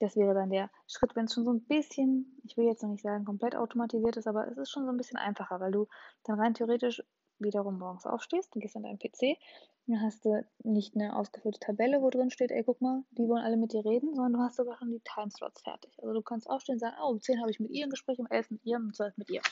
[0.00, 2.90] Das wäre dann der Schritt, wenn es schon so ein bisschen, ich will jetzt noch
[2.90, 5.86] nicht sagen komplett automatisiert ist, aber es ist schon so ein bisschen einfacher, weil du
[6.24, 7.04] dann rein theoretisch
[7.42, 9.38] wiederum morgens aufstehst, du gehst an deinen PC,
[9.86, 13.42] dann hast du nicht eine ausgefüllte Tabelle, wo drin steht, ey, guck mal, die wollen
[13.42, 15.92] alle mit dir reden, sondern du hast sogar schon die Timeslots fertig.
[16.00, 18.18] Also du kannst aufstehen und sagen, oh, um 10 habe ich mit ihr ein Gespräch,
[18.18, 19.42] um 11 mit ihr, um 12 mit ihr.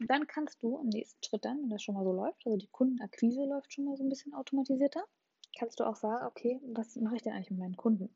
[0.00, 2.56] Und dann kannst du im nächsten Schritt dann, wenn das schon mal so läuft, also
[2.56, 5.04] die Kundenakquise läuft schon mal so ein bisschen automatisierter,
[5.58, 8.08] kannst du auch sagen, okay, was mache ich denn eigentlich mit meinen Kunden,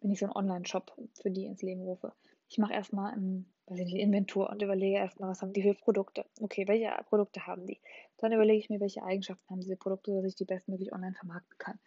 [0.00, 2.12] wenn ich so einen Online-Shop für die ins Leben rufe?
[2.52, 5.74] Ich mache erstmal ein weiß ich nicht, Inventur und überlege erstmal, was haben die für
[5.74, 6.26] Produkte.
[6.40, 7.80] Okay, welche Produkte haben die?
[8.18, 11.56] Dann überlege ich mir, welche Eigenschaften haben diese Produkte, dass ich die bestmöglich online vermarkten
[11.58, 11.78] kann.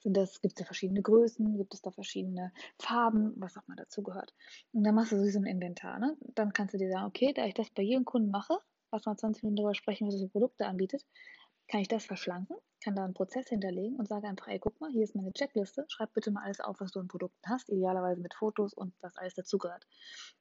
[0.00, 3.76] Sind das, gibt es da verschiedene Größen, gibt es da verschiedene Farben, was auch mal
[3.76, 4.34] dazu gehört.
[4.72, 5.98] Und dann machst du so ein Inventar.
[5.98, 6.16] Ne?
[6.34, 8.58] Dann kannst du dir sagen, okay, da ich das bei jedem Kunden mache,
[8.92, 11.04] erstmal 20 Minuten darüber sprechen, was er für Produkte anbietet,
[11.68, 14.90] kann ich das verschlanken, kann da einen Prozess hinterlegen und sage einfach, ey, guck mal,
[14.90, 18.20] hier ist meine Checkliste, schreib bitte mal alles auf, was du an Produkten hast, idealerweise
[18.20, 19.86] mit Fotos und was alles dazugehört.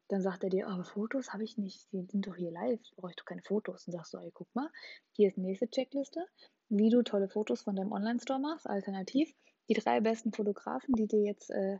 [0.09, 3.11] Dann sagt er dir, aber Fotos habe ich nicht, die sind doch hier live, brauche
[3.11, 3.85] ich doch keine Fotos.
[3.85, 4.69] Dann sagst du, ey, guck mal,
[5.13, 6.25] hier ist die nächste Checkliste,
[6.69, 9.33] wie du tolle Fotos von deinem Online-Store machst, alternativ
[9.69, 11.79] die drei besten Fotografen, die dir jetzt äh,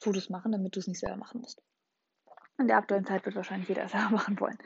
[0.00, 1.62] Fotos machen, damit du es nicht selber machen musst.
[2.58, 4.58] In der aktuellen Zeit wird wahrscheinlich jeder selber machen wollen.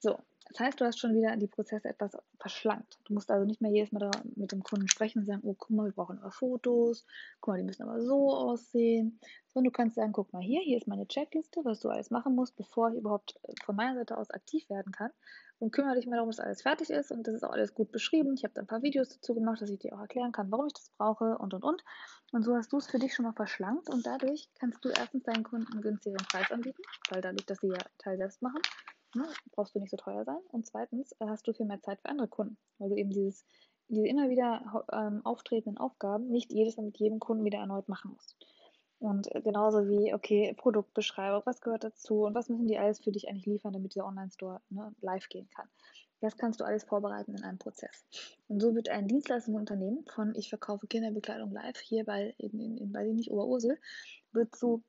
[0.00, 0.18] So,
[0.52, 2.98] das heißt, du hast schon wieder die Prozesse etwas verschlankt.
[3.04, 5.70] Du musst also nicht mehr jedes Mal mit dem Kunden sprechen und sagen, oh, guck
[5.70, 7.06] mal, wir brauchen aber Fotos,
[7.40, 9.18] guck mal, die müssen aber so aussehen.
[9.48, 12.34] Sondern du kannst sagen, guck mal hier, hier ist meine Checkliste, was du alles machen
[12.34, 15.10] musst, bevor ich überhaupt von meiner Seite aus aktiv werden kann.
[15.58, 17.92] Und kümmere dich mal darum, dass alles fertig ist und das ist auch alles gut
[17.92, 18.34] beschrieben.
[18.34, 20.66] Ich habe da ein paar Videos dazu gemacht, dass ich dir auch erklären kann, warum
[20.66, 21.84] ich das brauche und und und.
[22.32, 25.22] Und so hast du es für dich schon mal verschlankt und dadurch kannst du erstens
[25.22, 28.60] deinen Kunden einen günstigeren Preis anbieten, weil dadurch, dass sie ja Teil selbst machen
[29.14, 30.40] ne, brauchst du nicht so teuer sein.
[30.50, 33.44] Und zweitens äh, hast du viel mehr Zeit für andere Kunden, weil du eben dieses,
[33.88, 38.12] diese immer wieder ähm, auftretenden Aufgaben nicht jedes Mal mit jedem Kunden wieder erneut machen
[38.12, 38.36] musst.
[38.98, 43.10] Und äh, genauso wie, okay, Produktbeschreibung, was gehört dazu und was müssen die alles für
[43.10, 45.68] dich eigentlich liefern, damit dieser Online-Store ne, live gehen kann.
[46.20, 48.04] Das kannst du alles vorbereiten in einem Prozess.
[48.46, 52.94] Und so wird ein Dienstleistungsunternehmen von ich verkaufe Kinderbekleidung live hier bei, in, in, in
[52.94, 53.76] weiß ich nicht, Oberursel,
[54.30, 54.84] wird zu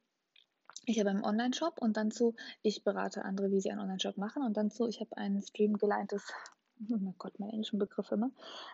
[0.86, 4.43] ich habe einen Online-Shop und dann zu, ich berate andere, wie sie einen Online-Shop machen
[4.43, 6.31] und dann zu, ich habe ein streamgeleintes,
[6.91, 8.31] oh mein Gott, mein englischen Begriff immer,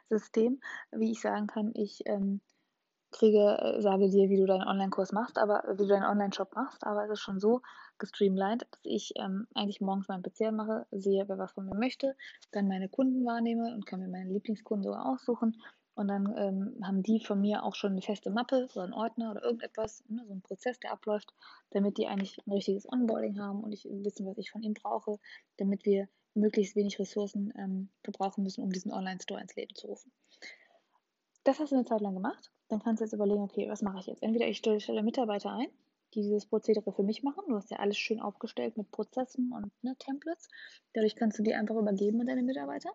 [0.10, 0.60] System,
[0.92, 2.42] wie ich sagen kann, ich ähm,
[3.12, 6.86] kriege, äh, sage dir, wie du deinen Online-Kurs machst, aber wie du deinen Online-Shop machst,
[6.86, 7.62] aber es ist schon so
[7.98, 12.16] gestreamlined, dass ich ähm, eigentlich morgens meinen PC mache, sehe, wer was von mir möchte,
[12.52, 15.62] dann meine Kunden wahrnehme und kann mir meine Lieblingskunden sogar aussuchen
[16.00, 19.32] und dann ähm, haben die von mir auch schon eine feste Mappe oder einen Ordner
[19.32, 21.34] oder irgendetwas, ne, so ein Prozess, der abläuft,
[21.72, 25.20] damit die eigentlich ein richtiges Onboarding haben und ich wissen, was ich von ihnen brauche,
[25.58, 30.10] damit wir möglichst wenig Ressourcen ähm, verbrauchen müssen, um diesen Online-Store ins Leben zu rufen.
[31.44, 32.50] Das hast du eine Zeit lang gemacht.
[32.70, 34.24] Dann kannst du jetzt überlegen, okay, was mache ich jetzt?
[34.24, 35.68] Entweder ich stelle Mitarbeiter ein,
[36.14, 37.44] die dieses Prozedere für mich machen.
[37.48, 40.48] Du hast ja alles schön aufgestellt mit Prozessen und ne, Templates.
[40.94, 42.92] Dadurch kannst du die einfach übergeben an deine Mitarbeiter.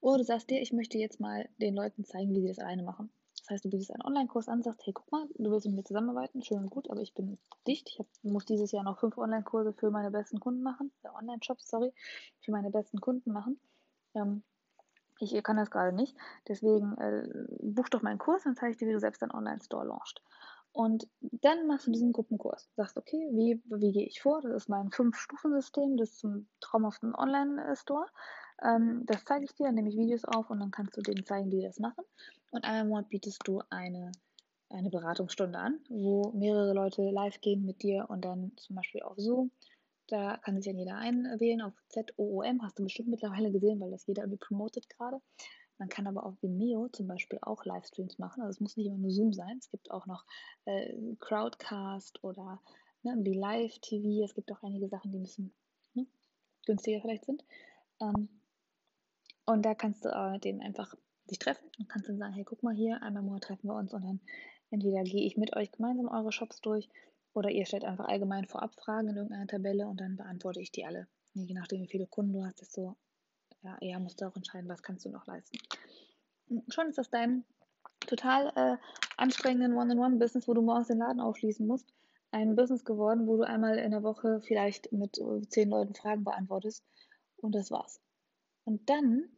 [0.00, 2.82] Oder du sagst dir, ich möchte jetzt mal den Leuten zeigen, wie sie das alleine
[2.82, 3.10] machen.
[3.42, 5.84] Das heißt, du bietest einen Online-Kurs an, sagst, hey, guck mal, du willst mit mir
[5.84, 7.88] zusammenarbeiten, schön und gut, aber ich bin dicht.
[7.88, 11.68] Ich hab, muss dieses Jahr noch fünf Online-Kurse für meine besten Kunden machen, äh, Online-Shops,
[11.68, 11.92] sorry,
[12.40, 13.58] für meine besten Kunden machen.
[14.14, 14.44] Ähm,
[15.18, 16.16] ich kann das gerade nicht.
[16.48, 17.28] Deswegen äh,
[17.60, 20.22] buch doch meinen Kurs, dann zeige ich dir, wie du selbst deinen Online-Store launchst.
[20.72, 22.70] Und dann machst du diesen Gruppenkurs.
[22.76, 24.40] Sagst, okay, wie, wie gehe ich vor?
[24.40, 28.06] Das ist mein Fünf-Stufen-System, das ist zum traumhaften Online-Store.
[28.62, 31.26] Ähm, das zeige ich dir, dann nehme ich Videos auf und dann kannst du denen
[31.26, 32.04] zeigen, die das machen.
[32.50, 34.12] Und einmal im Monat bietest du eine,
[34.70, 39.18] eine Beratungsstunde an, wo mehrere Leute live gehen mit dir und dann zum Beispiel auf
[39.18, 39.50] Zoom.
[40.08, 44.06] Da kann sich ja jeder einwählen auf ZOOM, hast du bestimmt mittlerweile gesehen, weil das
[44.06, 45.20] jeder irgendwie promotet gerade.
[45.82, 48.40] Man kann aber auf Vimeo zum Beispiel auch Livestreams machen.
[48.40, 49.58] Also es muss nicht immer nur Zoom sein.
[49.58, 50.24] Es gibt auch noch
[50.64, 52.62] äh, Crowdcast oder
[53.02, 54.24] ne, wie Live-TV.
[54.24, 55.52] Es gibt auch einige Sachen, die ein bisschen
[55.94, 56.06] ne,
[56.66, 57.44] günstiger vielleicht sind.
[58.00, 58.28] Ähm,
[59.44, 60.94] und da kannst du äh, denen einfach
[61.28, 63.74] dich treffen und kannst dann sagen, hey, guck mal hier, einmal im Monat treffen wir
[63.74, 64.20] uns und dann
[64.70, 66.88] entweder gehe ich mit euch gemeinsam eure Shops durch
[67.34, 70.86] oder ihr stellt einfach allgemein vorab Fragen in irgendeiner Tabelle und dann beantworte ich die
[70.86, 71.08] alle.
[71.34, 72.94] Je nachdem, wie viele Kunden du hast, desto
[73.62, 75.58] ja, eher musst du auch entscheiden, was kannst du noch leisten.
[76.48, 77.44] Hm, schon ist das dein
[78.00, 78.76] total äh,
[79.16, 81.92] anstrengenden One-on-One-Business, wo du morgens den Laden aufschließen musst,
[82.30, 86.24] ein Business geworden, wo du einmal in der Woche vielleicht mit äh, zehn Leuten Fragen
[86.24, 86.84] beantwortest
[87.36, 88.00] und das war's.
[88.64, 89.28] Und dann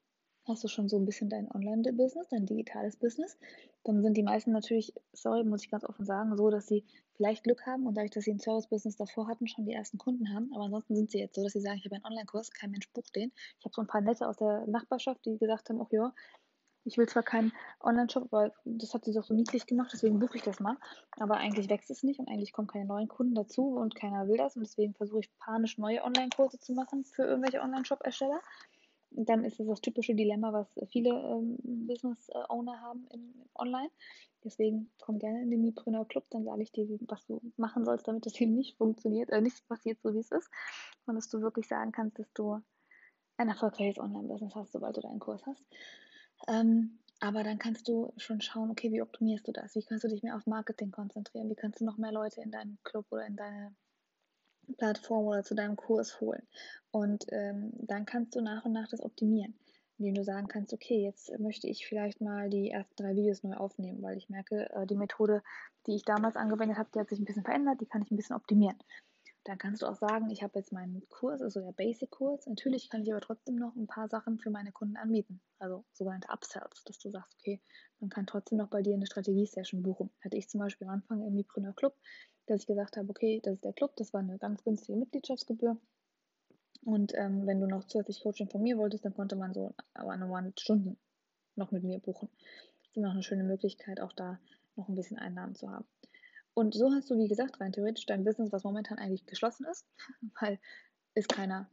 [0.46, 3.38] hast du schon so ein bisschen dein Online-Business, dein digitales Business.
[3.82, 6.84] Dann sind die meisten natürlich, sorry, muss ich ganz offen sagen, so, dass sie
[7.16, 10.32] vielleicht Glück haben und dadurch, dass sie ein Service-Business davor hatten, schon die ersten Kunden
[10.34, 10.50] haben.
[10.54, 12.90] Aber ansonsten sind sie jetzt so, dass sie sagen, ich habe einen Online-Kurs, kein Mensch
[12.92, 13.32] bucht den.
[13.58, 16.12] Ich habe so ein paar Nette aus der Nachbarschaft, die gesagt haben, ach ja,
[16.84, 20.36] ich will zwar keinen Online-Shop, weil das hat sie doch so niedlich gemacht, deswegen buche
[20.36, 20.76] ich das mal.
[21.18, 24.36] Aber eigentlich wächst es nicht und eigentlich kommen keine neuen Kunden dazu und keiner will
[24.36, 24.56] das.
[24.56, 28.40] Und deswegen versuche ich panisch neue Online-Kurse zu machen für irgendwelche Online-Shop-Ersteller
[29.16, 33.90] dann ist es das typische Dilemma, was viele ähm, Business-Owner haben in, online.
[34.42, 38.06] Deswegen komm gerne in den Mipreneur Club, dann sage ich dir, was du machen sollst,
[38.06, 40.50] damit das eben nicht funktioniert, äh, nicht passiert, so wie es ist.
[41.06, 42.60] Und dass du wirklich sagen kannst, dass du
[43.36, 45.64] ein erfolgreiches Online-Business hast, sobald du deinen Kurs hast.
[46.48, 49.74] Ähm, aber dann kannst du schon schauen, okay, wie optimierst du das?
[49.74, 51.48] Wie kannst du dich mehr auf Marketing konzentrieren?
[51.48, 53.74] Wie kannst du noch mehr Leute in deinen Club oder in deine
[54.78, 56.42] Plattform oder zu deinem Kurs holen.
[56.90, 59.54] Und ähm, dann kannst du nach und nach das optimieren,
[59.98, 63.54] indem du sagen kannst, okay, jetzt möchte ich vielleicht mal die ersten drei Videos neu
[63.54, 65.42] aufnehmen, weil ich merke, äh, die Methode,
[65.86, 68.16] die ich damals angewendet habe, die hat sich ein bisschen verändert, die kann ich ein
[68.16, 68.78] bisschen optimieren.
[69.44, 72.46] Dann kannst du auch sagen, ich habe jetzt meinen Kurs, also der Basic-Kurs.
[72.46, 75.42] Natürlich kann ich aber trotzdem noch ein paar Sachen für meine Kunden anbieten.
[75.58, 77.60] Also sogenannte Upsells, dass du sagst, okay,
[78.00, 80.10] man kann trotzdem noch bei dir eine Strategie-Session buchen.
[80.22, 81.94] Hatte ich zum Beispiel am Anfang im Mipreneur Club
[82.46, 85.76] dass ich gesagt habe, okay, das ist der Club, das war eine ganz günstige Mitgliedschaftsgebühr.
[86.84, 90.98] Und ähm, wenn du noch zusätzlich Coaching von mir wolltest, dann konnte man so One-on-One-Stunden
[91.56, 92.28] noch mit mir buchen.
[92.82, 94.38] Das ist noch eine schöne Möglichkeit, auch da
[94.76, 95.86] noch ein bisschen Einnahmen zu haben.
[96.52, 99.86] Und so hast du, wie gesagt, rein theoretisch dein Business, was momentan eigentlich geschlossen ist,
[100.40, 100.58] weil
[101.14, 101.68] es keiner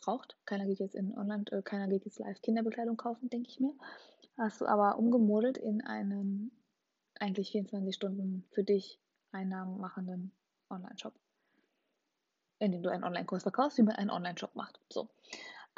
[0.00, 0.36] braucht.
[0.44, 3.74] Keiner geht jetzt in Online, äh, keiner geht jetzt live Kinderbekleidung kaufen, denke ich mir.
[4.36, 6.52] Hast du aber umgemodelt in einen
[7.18, 9.00] eigentlich 24 Stunden für dich
[9.32, 10.32] Einnahmen machenden
[10.70, 11.14] Online-Shop.
[12.60, 14.80] In dem du einen Online-Kurs verkaufst, wie man einen Online-Shop macht.
[14.90, 15.08] So.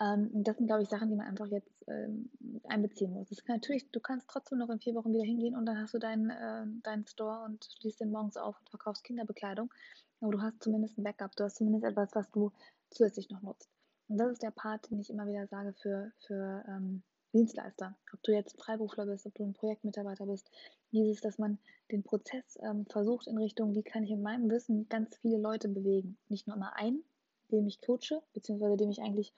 [0.01, 2.31] Ähm, das sind, glaube ich, Sachen, die man einfach jetzt ähm,
[2.69, 3.29] einbeziehen muss.
[3.29, 5.93] Das kann natürlich, du kannst trotzdem noch in vier Wochen wieder hingehen und dann hast
[5.93, 9.73] du deinen, äh, deinen Store und schließt den morgens auf und verkaufst Kinderbekleidung.
[10.21, 12.53] Aber du hast zumindest ein Backup, du hast zumindest etwas, was du
[12.91, 13.71] zusätzlich noch nutzt.
[14.09, 17.03] Und das ist der Part, den ich immer wieder sage für, für ähm,
[17.33, 17.97] Dienstleister.
[18.13, 20.51] Ob du jetzt Freiberufler bist, ob du ein Projektmitarbeiter bist,
[20.93, 21.59] dieses, dass man
[21.91, 25.69] den Prozess ähm, versucht in Richtung, wie kann ich in meinem Wissen ganz viele Leute
[25.69, 26.19] bewegen.
[26.29, 27.05] Nicht nur mal einen,
[27.51, 29.33] dem ich coache, beziehungsweise dem ich eigentlich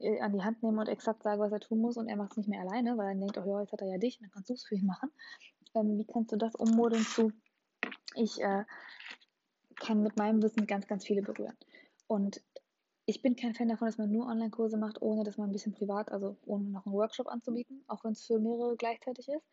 [0.00, 2.32] äh, an die Hand nehme und exakt sage, was er tun muss und er macht
[2.32, 4.30] es nicht mehr alleine, weil er denkt, oh ja, jetzt hat er ja dich, dann
[4.30, 5.10] kannst du es für ihn machen.
[5.74, 7.32] Ähm, wie kannst du das ummodeln zu,
[8.14, 8.64] ich äh,
[9.76, 11.56] kann mit meinem Wissen ganz, ganz viele berühren.
[12.06, 12.40] Und
[13.06, 15.72] ich bin kein Fan davon, dass man nur Online-Kurse macht, ohne dass man ein bisschen
[15.72, 19.46] privat, also ohne noch einen Workshop anzubieten, auch wenn es für mehrere gleichzeitig ist.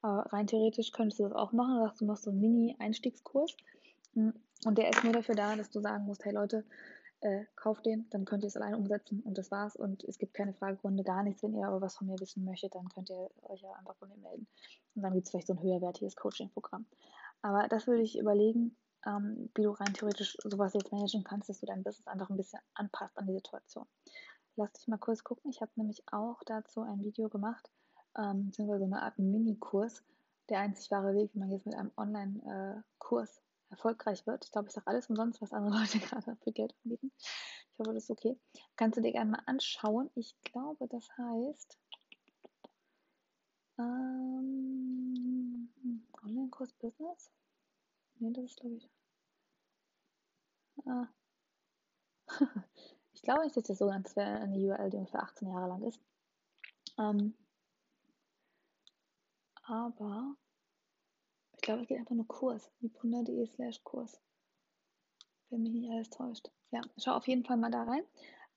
[0.00, 1.76] Aber rein theoretisch könntest du das auch machen.
[1.76, 3.56] Du sagst, du machst so einen Mini-Einstiegskurs.
[4.14, 4.32] Hm,
[4.64, 6.64] und der ist nur dafür da, dass du sagen musst, hey Leute,
[7.20, 9.76] äh, kauft den, dann könnt ihr es alleine umsetzen und das war's.
[9.76, 11.42] Und es gibt keine Fragerunde, gar nichts.
[11.42, 14.08] Wenn ihr aber was von mir wissen möchtet, dann könnt ihr euch ja einfach von
[14.08, 14.46] mir melden.
[14.94, 16.86] Und dann gibt es vielleicht so ein höherwertiges Coaching-Programm.
[17.42, 21.60] Aber das würde ich überlegen, ähm, wie du rein theoretisch sowas jetzt managen kannst, dass
[21.60, 23.86] du dein Business einfach ein bisschen anpasst an die Situation.
[24.56, 25.50] Lass dich mal kurz gucken.
[25.50, 27.70] Ich habe nämlich auch dazu ein Video gemacht,
[28.16, 30.02] ähm, beziehungsweise so eine Art Mini-Kurs,
[30.48, 34.44] der einzig wahre Weg, wie man jetzt mit einem Online-Kurs erfolgreich wird.
[34.44, 37.12] Ich glaube, ich sage alles umsonst, was andere Leute gerade für Geld anbieten.
[37.18, 38.38] Ich hoffe, das ist okay.
[38.76, 40.10] Kannst du dir gerne mal anschauen.
[40.14, 41.78] Ich glaube, das heißt
[43.78, 45.68] ähm,
[46.22, 47.30] Online-Kurs Business.
[48.18, 48.90] Nee, das ist, glaube ich.
[50.86, 51.08] Ah.
[53.12, 56.00] ich glaube nicht, dass das so ganz eine URL, die ungefähr 18 Jahre lang ist.
[56.98, 57.34] Ähm,
[59.62, 60.36] aber
[61.54, 62.70] ich glaube, es geht einfach nur Kurs.
[62.80, 64.20] Mipreneur.de slash Kurs.
[65.50, 66.50] Wenn mich nicht alles täuscht.
[66.70, 68.04] Ja, schau auf jeden Fall mal da rein.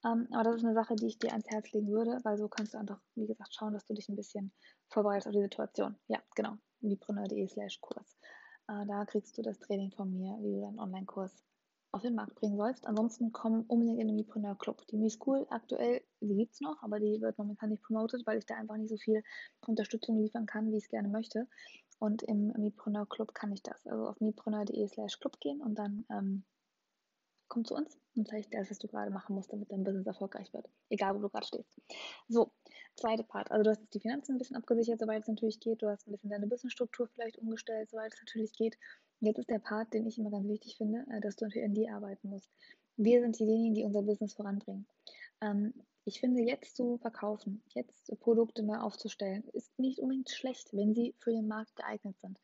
[0.03, 2.47] Ähm, aber das ist eine Sache, die ich dir ans Herz legen würde, weil so
[2.47, 4.51] kannst du einfach, wie gesagt, schauen, dass du dich ein bisschen
[4.89, 5.97] vorbereitest auf die Situation.
[6.07, 6.57] Ja, genau.
[6.81, 8.16] Mipreneur.de slash Kurs.
[8.67, 11.43] Äh, da kriegst du das Training von mir, wie du deinen Online-Kurs
[11.91, 12.85] auf den Markt bringen sollst.
[12.85, 14.85] Ansonsten komm unbedingt in den Mipreneur Club.
[14.87, 18.37] Die Mi School aktuell, die gibt es noch, aber die wird momentan nicht promoted, weil
[18.37, 19.23] ich da einfach nicht so viel
[19.65, 21.47] Unterstützung liefern kann, wie ich es gerne möchte.
[21.99, 23.85] Und im Mipreneur Club kann ich das.
[23.87, 26.43] Also auf mipreneur.de slash Club gehen und dann ähm,
[27.47, 30.05] komm zu uns und zeig dir alles, was du gerade machen musst, damit dein Business
[30.05, 30.69] erfolgreich wird.
[30.89, 31.73] Egal, wo du gerade stehst.
[32.27, 32.51] So,
[32.97, 33.51] zweite Part.
[33.51, 35.81] Also du hast die Finanzen ein bisschen abgesichert, soweit es natürlich geht.
[35.81, 38.77] Du hast ein bisschen deine Businessstruktur vielleicht umgestellt, soweit es natürlich geht.
[39.19, 41.73] Jetzt ist der Part, den ich immer ganz wichtig finde, äh, dass du natürlich an
[41.73, 42.49] dir arbeiten musst.
[42.97, 44.87] Wir sind diejenigen, die unser Business voranbringen.
[45.41, 45.73] Ähm,
[46.05, 51.13] ich finde, jetzt zu verkaufen, jetzt Produkte neu aufzustellen, ist nicht unbedingt schlecht, wenn sie
[51.19, 52.39] für den Markt geeignet sind.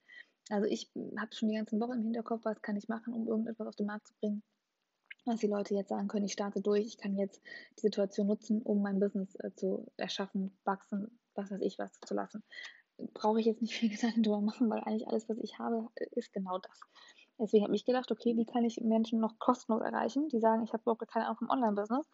[0.49, 3.67] Also ich habe schon die ganzen Woche im Hinterkopf, was kann ich machen, um irgendetwas
[3.67, 4.43] auf den Markt zu bringen,
[5.25, 7.41] dass die Leute jetzt sagen können, ich starte durch, ich kann jetzt
[7.77, 12.13] die Situation nutzen, um mein Business äh, zu erschaffen, wachsen, was weiß ich, was zu
[12.13, 12.43] lassen.
[13.13, 16.33] Brauche ich jetzt nicht viel Gedanken drüber machen, weil eigentlich alles, was ich habe, ist
[16.33, 16.79] genau das.
[17.39, 20.71] Deswegen habe ich gedacht, okay, wie kann ich Menschen noch kostenlos erreichen, die sagen, ich
[20.71, 22.07] habe überhaupt keine Ahnung vom Online-Business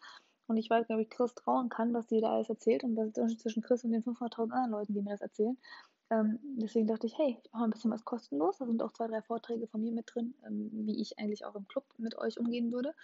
[0.46, 2.96] und ich weiß nicht, ob ich Chris trauen kann, was die da alles erzählt und
[2.96, 5.58] was zwischen Chris und den 500.000 anderen Leuten, die mir das erzählen.
[6.10, 8.58] Ähm, deswegen dachte ich, hey, ich mache ein bisschen was kostenlos.
[8.58, 11.54] Da sind auch zwei, drei Vorträge von mir mit drin, ähm, wie ich eigentlich auch
[11.54, 12.94] im Club mit euch umgehen würde.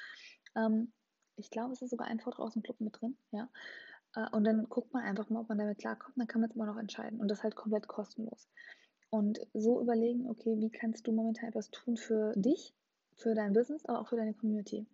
[0.56, 0.92] Ähm,
[1.36, 3.48] ich glaube, es ist sogar ein Vortrag aus dem Club mit drin, ja.
[4.16, 6.18] Äh, und dann guckt man einfach mal, ob man damit klarkommt.
[6.18, 7.20] Dann kann man es immer noch entscheiden.
[7.20, 8.48] Und das halt komplett kostenlos.
[9.10, 12.74] Und so überlegen, okay, wie kannst du momentan etwas tun für dich,
[13.14, 14.84] für dein Business, aber auch für deine Community.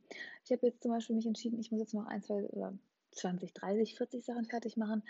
[0.45, 2.75] Ich habe jetzt zum Beispiel mich entschieden, ich muss jetzt noch ein, zwei oder
[3.13, 5.03] 20, 30, 40 Sachen fertig machen,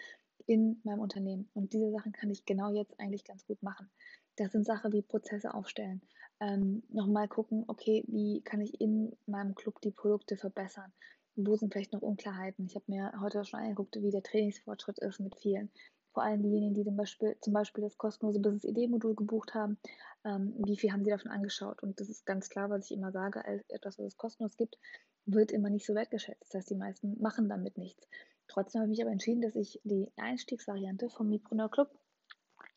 [0.47, 1.49] in meinem Unternehmen.
[1.55, 3.91] Und diese Sachen kann ich genau jetzt eigentlich ganz gut machen.
[4.37, 6.01] Das sind Sachen wie Prozesse aufstellen.
[6.41, 10.93] Ähm, Nochmal gucken, okay, wie kann ich in meinem Club die Produkte verbessern?
[11.37, 12.67] Wo sind vielleicht noch Unklarheiten?
[12.67, 15.71] Ich habe mir heute schon angeguckt, wie der Trainingsfortschritt ist mit vielen.
[16.13, 19.79] Vor allem diejenigen, die zum Beispiel, zum Beispiel das kostenlose Business-Idee-Modul gebucht haben,
[20.25, 21.83] ähm, wie viel haben sie davon angeschaut?
[21.83, 24.79] Und das ist ganz klar, was ich immer sage, etwas, was es kostenlos gibt,
[25.25, 26.43] wird immer nicht so wertgeschätzt.
[26.43, 28.07] Das heißt, die meisten machen damit nichts.
[28.49, 31.91] Trotzdem habe ich mich aber entschieden, dass ich die Einstiegsvariante vom Mipreneur Club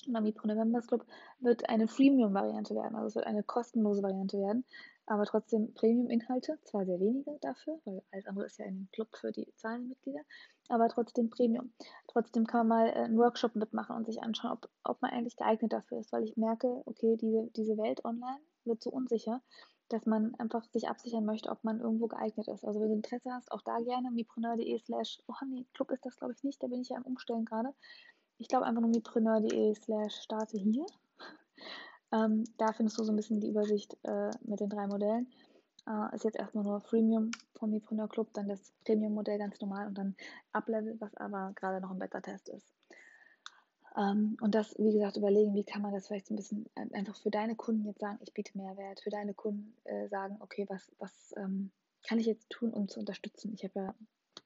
[0.08, 1.06] oder Mipreneur Members Club
[1.40, 2.96] wird eine Freemium-Variante werden.
[2.96, 4.64] Also es wird eine kostenlose Variante werden,
[5.06, 9.32] aber trotzdem Premium-Inhalte, zwar sehr wenige dafür, weil alles andere ist ja ein Club für
[9.32, 10.22] die Zahlenmitglieder,
[10.70, 11.74] aber trotzdem Premium.
[12.08, 15.38] Trotzdem kann man mal äh, einen Workshop mitmachen und sich anschauen, ob, ob man eigentlich
[15.38, 19.42] geeignet dafür ist, weil ich merke, okay, diese, diese Welt online wird so unsicher
[19.90, 22.66] dass man einfach sich absichern möchte, ob man irgendwo geeignet ist.
[22.66, 26.18] Also wenn du Interesse hast, auch da gerne mipreneur.de slash, oh nee, Club ist das
[26.18, 27.74] glaube ich nicht, da bin ich ja am Umstellen gerade.
[28.38, 30.86] Ich glaube einfach nur mipreneur.de slash starte hier.
[32.12, 35.32] ähm, da findest du so ein bisschen die Übersicht äh, mit den drei Modellen.
[35.88, 39.98] Äh, ist jetzt erstmal nur Freemium vom Mipreneur Club, dann das Premium-Modell ganz normal und
[39.98, 40.16] dann
[40.52, 42.75] Uplevel, was aber gerade noch im Beta-Test ist.
[43.98, 47.16] Ähm, und das, wie gesagt, überlegen, wie kann man das vielleicht so ein bisschen einfach
[47.16, 50.92] für deine Kunden jetzt sagen, ich biete Mehrwert, für deine Kunden äh, sagen, okay, was,
[51.00, 51.72] was ähm,
[52.08, 53.54] kann ich jetzt tun, um zu unterstützen?
[53.54, 53.96] Ich habe ja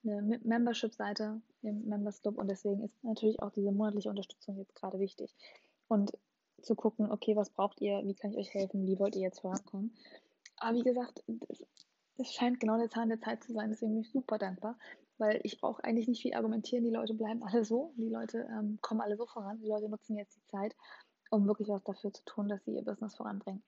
[0.04, 5.00] eine Membership-Seite im Members Club und deswegen ist natürlich auch diese monatliche Unterstützung jetzt gerade
[5.00, 5.36] wichtig.
[5.88, 6.12] Und
[6.62, 9.42] zu gucken, okay, was braucht ihr, wie kann ich euch helfen, wie wollt ihr jetzt
[9.42, 9.96] vorankommen?
[10.58, 11.24] Aber wie gesagt,
[12.18, 14.78] es scheint genau der Zahn der Zeit zu sein, deswegen bin ich super dankbar,
[15.20, 16.84] weil ich brauche eigentlich nicht viel argumentieren.
[16.84, 20.18] Die Leute bleiben alle so, die Leute ähm, kommen alle so voran, die Leute nutzen
[20.18, 20.76] jetzt die Zeit,
[21.30, 23.64] um wirklich was dafür zu tun, dass sie ihr Business voranbringen.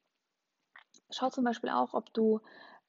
[1.09, 2.39] Schau zum Beispiel auch, ob du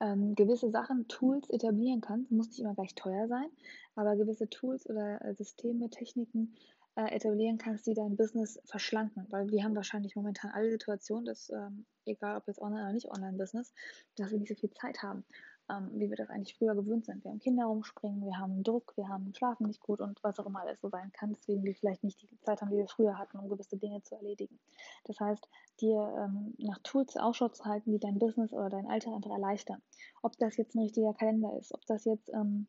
[0.01, 2.31] ähm, gewisse Sachen, Tools etablieren kannst.
[2.31, 3.47] Muss nicht immer gleich teuer sein,
[3.95, 6.55] aber gewisse Tools oder äh, Systeme, Techniken
[6.97, 9.27] äh, etablieren kannst, die dein Business verschlanken.
[9.31, 13.09] Weil wir haben wahrscheinlich momentan alle Situationen, dass, ähm, egal ob jetzt online oder nicht
[13.09, 13.73] Online-Business,
[14.17, 15.25] dass wir nicht so viel Zeit haben,
[15.71, 17.25] ähm, wie wir das eigentlich früher gewöhnt sind.
[17.25, 20.47] Wir haben Kinder rumspringen, wir haben Druck, wir haben Schlafen nicht gut und was auch
[20.47, 23.19] immer alles so sein kann, deswegen wir vielleicht nicht die Zeit haben, die wir früher
[23.19, 24.59] hatten, um gewisse Dinge zu erledigen.
[25.05, 25.49] Das heißt,
[25.81, 29.83] dir ähm, nach Tools Ausschau zu halten, die dein Business oder dein Alltag einfach erleichtern.
[30.23, 32.67] Ob das jetzt ein richtiger Kalender ist, ob das jetzt ähm,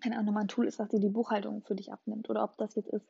[0.00, 2.28] keine Ahnung, ein Tool ist, was dir die Buchhaltung für dich abnimmt.
[2.30, 3.06] Oder ob das jetzt ist,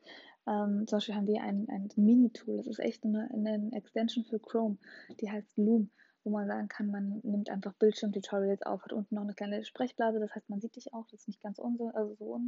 [0.47, 4.39] ähm, zum Beispiel haben wir ein, ein Mini-Tool, das ist echt eine, eine Extension für
[4.39, 4.79] Chrome,
[5.21, 5.91] die heißt Loom,
[6.27, 10.19] wo man sagen kann, man nimmt einfach Bildschirmtutorials auf, hat unten noch eine kleine Sprechblase,
[10.19, 12.41] das heißt, man sieht dich auch, das ist nicht ganz unso, also so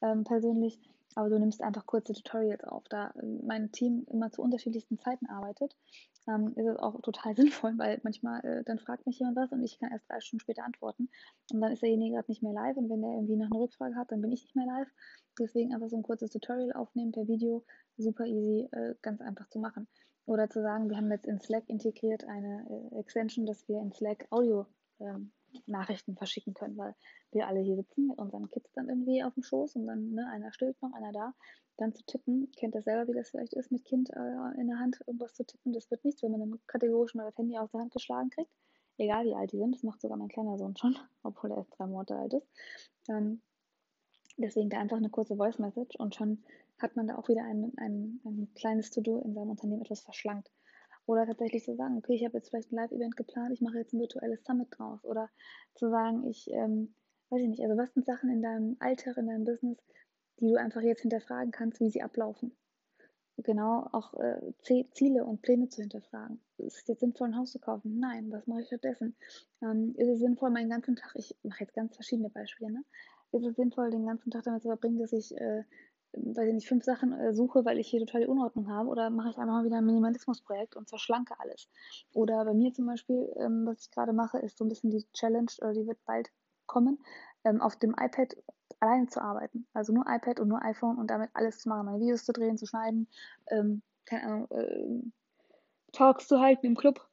[0.00, 0.78] unpersönlich,
[1.14, 2.84] aber du nimmst einfach kurze Tutorials auf.
[2.88, 5.74] Da mein Team immer zu unterschiedlichsten Zeiten arbeitet,
[6.28, 9.62] ähm, ist es auch total sinnvoll, weil manchmal äh, dann fragt mich jemand was und
[9.62, 11.08] ich kann erst drei Stunden später antworten
[11.52, 13.96] und dann ist derjenige gerade nicht mehr live und wenn der irgendwie noch eine Rückfrage
[13.96, 14.88] hat, dann bin ich nicht mehr live.
[15.38, 17.64] Deswegen einfach so ein kurzes Tutorial aufnehmen per Video,
[17.96, 19.88] super easy, äh, ganz einfach zu machen.
[20.26, 23.92] Oder zu sagen, wir haben jetzt in Slack integriert eine äh, Extension, dass wir in
[23.92, 24.66] Slack Audio
[25.00, 25.32] ähm,
[26.16, 26.94] verschicken können, weil
[27.30, 30.28] wir alle hier sitzen mit unseren Kids dann irgendwie auf dem Schoß und dann ne,
[30.30, 31.34] einer stillt noch, einer da.
[31.76, 34.78] Dann zu tippen, kennt ihr selber, wie das vielleicht ist, mit Kind äh, in der
[34.78, 35.72] Hand irgendwas zu tippen.
[35.72, 38.50] Das wird nichts, wenn man dann kategorisch mal das Handy aus der Hand geschlagen kriegt.
[38.96, 41.76] Egal wie alt die sind, das macht sogar mein kleiner Sohn schon, obwohl er erst
[41.76, 42.46] drei Monate alt ist.
[43.08, 43.42] Ähm,
[44.36, 46.44] deswegen da einfach eine kurze Voice Message und schon
[46.78, 50.50] hat man da auch wieder ein, ein, ein kleines To-Do in seinem Unternehmen etwas verschlankt.
[51.06, 53.92] Oder tatsächlich zu sagen, okay, ich habe jetzt vielleicht ein Live-Event geplant, ich mache jetzt
[53.92, 55.04] ein virtuelles Summit draus.
[55.04, 55.28] Oder
[55.74, 56.94] zu sagen, ich, ähm,
[57.30, 59.78] weiß ich nicht, also was sind Sachen in deinem Alltag, in deinem Business,
[60.40, 62.56] die du einfach jetzt hinterfragen kannst, wie sie ablaufen.
[63.36, 64.52] Genau, auch äh,
[64.92, 66.40] Ziele und Pläne zu hinterfragen.
[66.58, 67.98] Ist es jetzt sinnvoll, ein Haus zu kaufen?
[67.98, 69.16] Nein, was mache ich stattdessen?
[69.60, 72.84] Ähm, ist es sinnvoll, meinen ganzen Tag, ich mache jetzt ganz verschiedene Beispiele, ne?
[73.32, 75.64] Ist es sinnvoll, den ganzen Tag damit zu verbringen, dass ich äh,
[76.16, 79.10] weiß ich nicht, fünf Sachen äh, suche, weil ich hier total die Unordnung habe, oder
[79.10, 81.68] mache ich einfach mal wieder ein Minimalismusprojekt und verschlanke alles.
[82.12, 85.04] Oder bei mir zum Beispiel, ähm, was ich gerade mache, ist so ein bisschen die
[85.12, 86.30] Challenge, oder die wird bald
[86.66, 86.98] kommen,
[87.44, 88.36] ähm, auf dem iPad
[88.80, 89.66] alleine zu arbeiten.
[89.72, 92.58] Also nur iPad und nur iPhone und damit alles zu machen, meine Videos zu drehen,
[92.58, 93.08] zu schneiden,
[93.48, 95.02] ähm, keine Ahnung, äh,
[95.92, 97.06] Talks zu halten im Club.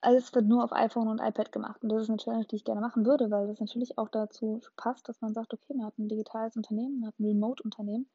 [0.00, 1.82] Alles wird nur auf iPhone und iPad gemacht.
[1.82, 4.60] Und das ist eine Challenge, die ich gerne machen würde, weil das natürlich auch dazu
[4.76, 8.08] passt, dass man sagt, okay, man hat ein digitales Unternehmen, man hat ein Remote-Unternehmen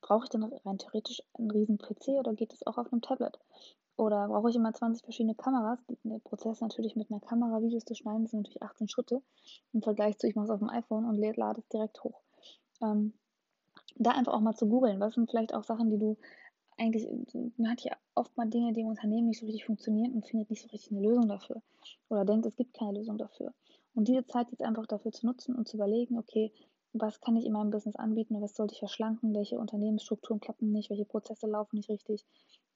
[0.00, 3.38] Brauche ich denn rein theoretisch einen riesen PC oder geht das auch auf einem Tablet?
[3.96, 5.78] Oder brauche ich immer 20 verschiedene Kameras?
[6.04, 9.22] Der Prozess natürlich mit einer Kamera Videos zu schneiden sind natürlich 18 Schritte
[9.72, 12.20] im Vergleich zu, ich mache es auf dem iPhone und lade es direkt hoch.
[12.82, 13.14] Ähm,
[13.96, 16.18] da einfach auch mal zu googeln, was sind vielleicht auch Sachen, die du
[16.78, 17.08] eigentlich,
[17.56, 20.50] man hat ja oft mal Dinge, die im Unternehmen nicht so richtig funktionieren und findet
[20.50, 21.62] nicht so richtig eine Lösung dafür.
[22.10, 23.54] Oder denkt, es gibt keine Lösung dafür.
[23.94, 26.52] Und diese Zeit jetzt einfach dafür zu nutzen und zu überlegen, okay,
[27.00, 30.90] was kann ich in meinem Business anbieten, was sollte ich verschlanken, welche Unternehmensstrukturen klappen nicht,
[30.90, 32.24] welche Prozesse laufen nicht richtig,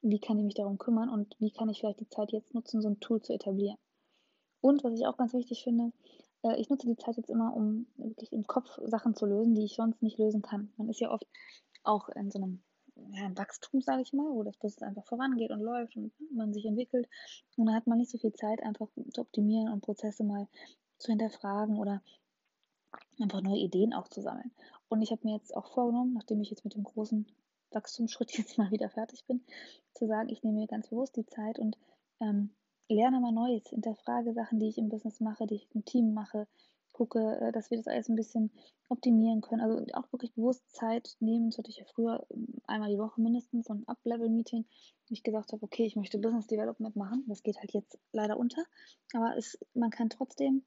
[0.02, 2.80] wie kann ich mich darum kümmern und wie kann ich vielleicht die Zeit jetzt nutzen,
[2.80, 3.76] so ein Tool zu etablieren.
[4.60, 5.92] Und was ich auch ganz wichtig finde,
[6.42, 9.64] äh, ich nutze die Zeit jetzt immer, um wirklich im Kopf Sachen zu lösen, die
[9.64, 10.72] ich sonst nicht lösen kann.
[10.76, 11.26] Man ist ja oft
[11.82, 12.62] auch in so einem
[13.12, 16.66] ja, Wachstum, sage ich mal, wo das Business einfach vorangeht und läuft und man sich
[16.66, 17.08] entwickelt.
[17.56, 20.48] Und da hat man nicht so viel Zeit, einfach zu optimieren und Prozesse mal
[20.98, 22.02] zu hinterfragen oder
[23.22, 24.50] einfach neue Ideen auch zu sammeln.
[24.88, 27.26] Und ich habe mir jetzt auch vorgenommen, nachdem ich jetzt mit dem großen
[27.70, 29.42] Wachstumsschritt jetzt mal wieder fertig bin,
[29.94, 31.76] zu sagen, ich nehme mir ganz bewusst die Zeit und
[32.20, 32.50] ähm,
[32.88, 36.46] lerne mal Neues, hinterfrage Sachen, die ich im Business mache, die ich im Team mache,
[36.92, 38.50] gucke, äh, dass wir das alles ein bisschen
[38.88, 39.62] optimieren können.
[39.62, 41.50] Also auch wirklich bewusst Zeit nehmen.
[41.50, 45.22] Das hatte ich ja früher ähm, einmal die Woche mindestens so ein Up-Level-Meeting, wo ich
[45.22, 47.24] gesagt habe, okay, ich möchte Business Development machen.
[47.28, 48.64] Das geht halt jetzt leider unter.
[49.14, 50.62] Aber es, man kann trotzdem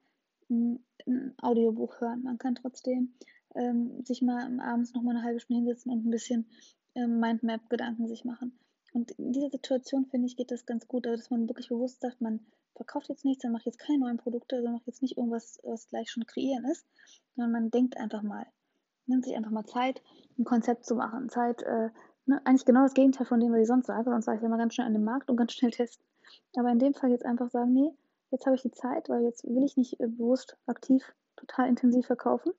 [1.07, 2.23] ein Audiobuch hören.
[2.23, 3.13] Man kann trotzdem
[3.55, 6.47] ähm, sich mal abends noch mal eine halbe Stunde hinsetzen und ein bisschen
[6.95, 8.57] ähm, Mindmap-Gedanken sich machen.
[8.93, 12.01] Und in dieser Situation, finde ich, geht das ganz gut, also dass man wirklich bewusst
[12.01, 12.39] sagt, man
[12.75, 15.87] verkauft jetzt nichts, man macht jetzt keine neuen Produkte, man macht jetzt nicht irgendwas, was
[15.87, 16.85] gleich schon kreieren ist,
[17.35, 18.45] sondern man denkt einfach mal.
[19.05, 20.01] Nimmt sich einfach mal Zeit,
[20.37, 21.27] ein Konzept zu machen.
[21.29, 21.89] Zeit, äh,
[22.25, 24.09] ne, eigentlich genau das Gegenteil von dem, was ich sonst sage.
[24.09, 26.05] Sonst sage ich immer ganz schnell an den Markt und ganz schnell testen.
[26.55, 27.91] Aber in dem Fall jetzt einfach sagen, nee,
[28.33, 32.07] jetzt habe ich die Zeit, weil jetzt will ich nicht äh, bewusst aktiv total intensiv
[32.07, 32.51] verkaufen,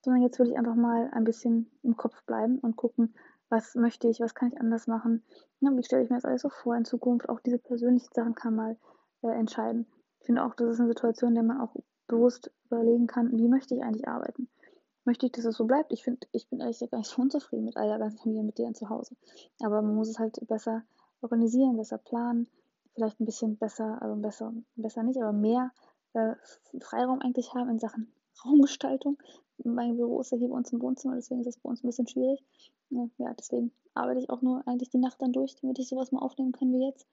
[0.00, 3.14] sondern jetzt will ich einfach mal ein bisschen im Kopf bleiben und gucken,
[3.48, 5.24] was möchte ich, was kann ich anders machen,
[5.60, 7.28] ja, wie stelle ich mir das alles so vor in Zukunft.
[7.28, 8.76] Auch diese persönlichen Sachen kann mal
[9.22, 9.86] äh, entscheiden.
[10.20, 11.74] Ich finde auch, das ist eine Situation, in der man auch
[12.06, 14.48] bewusst überlegen kann, wie möchte ich eigentlich arbeiten.
[15.04, 15.92] Möchte ich, dass es so bleibt?
[15.92, 18.44] Ich finde, ich bin ehrlich gesagt gar nicht so unzufrieden mit all der ganzen Familie,
[18.44, 19.16] mit denen zu Hause.
[19.62, 20.82] Aber man muss es halt besser
[21.22, 22.46] organisieren, besser planen,
[22.98, 25.70] vielleicht ein bisschen besser, also besser, besser nicht, aber mehr
[26.14, 26.34] äh,
[26.80, 28.12] Freiraum eigentlich haben in Sachen
[28.44, 29.18] Raumgestaltung.
[29.64, 31.86] Mein Büro ist ja hier bei uns im Wohnzimmer, deswegen ist das bei uns ein
[31.86, 32.42] bisschen schwierig.
[32.90, 36.20] ja, deswegen arbeite ich auch nur eigentlich die Nacht dann durch, damit ich sowas mal
[36.20, 37.06] aufnehmen kann wie jetzt.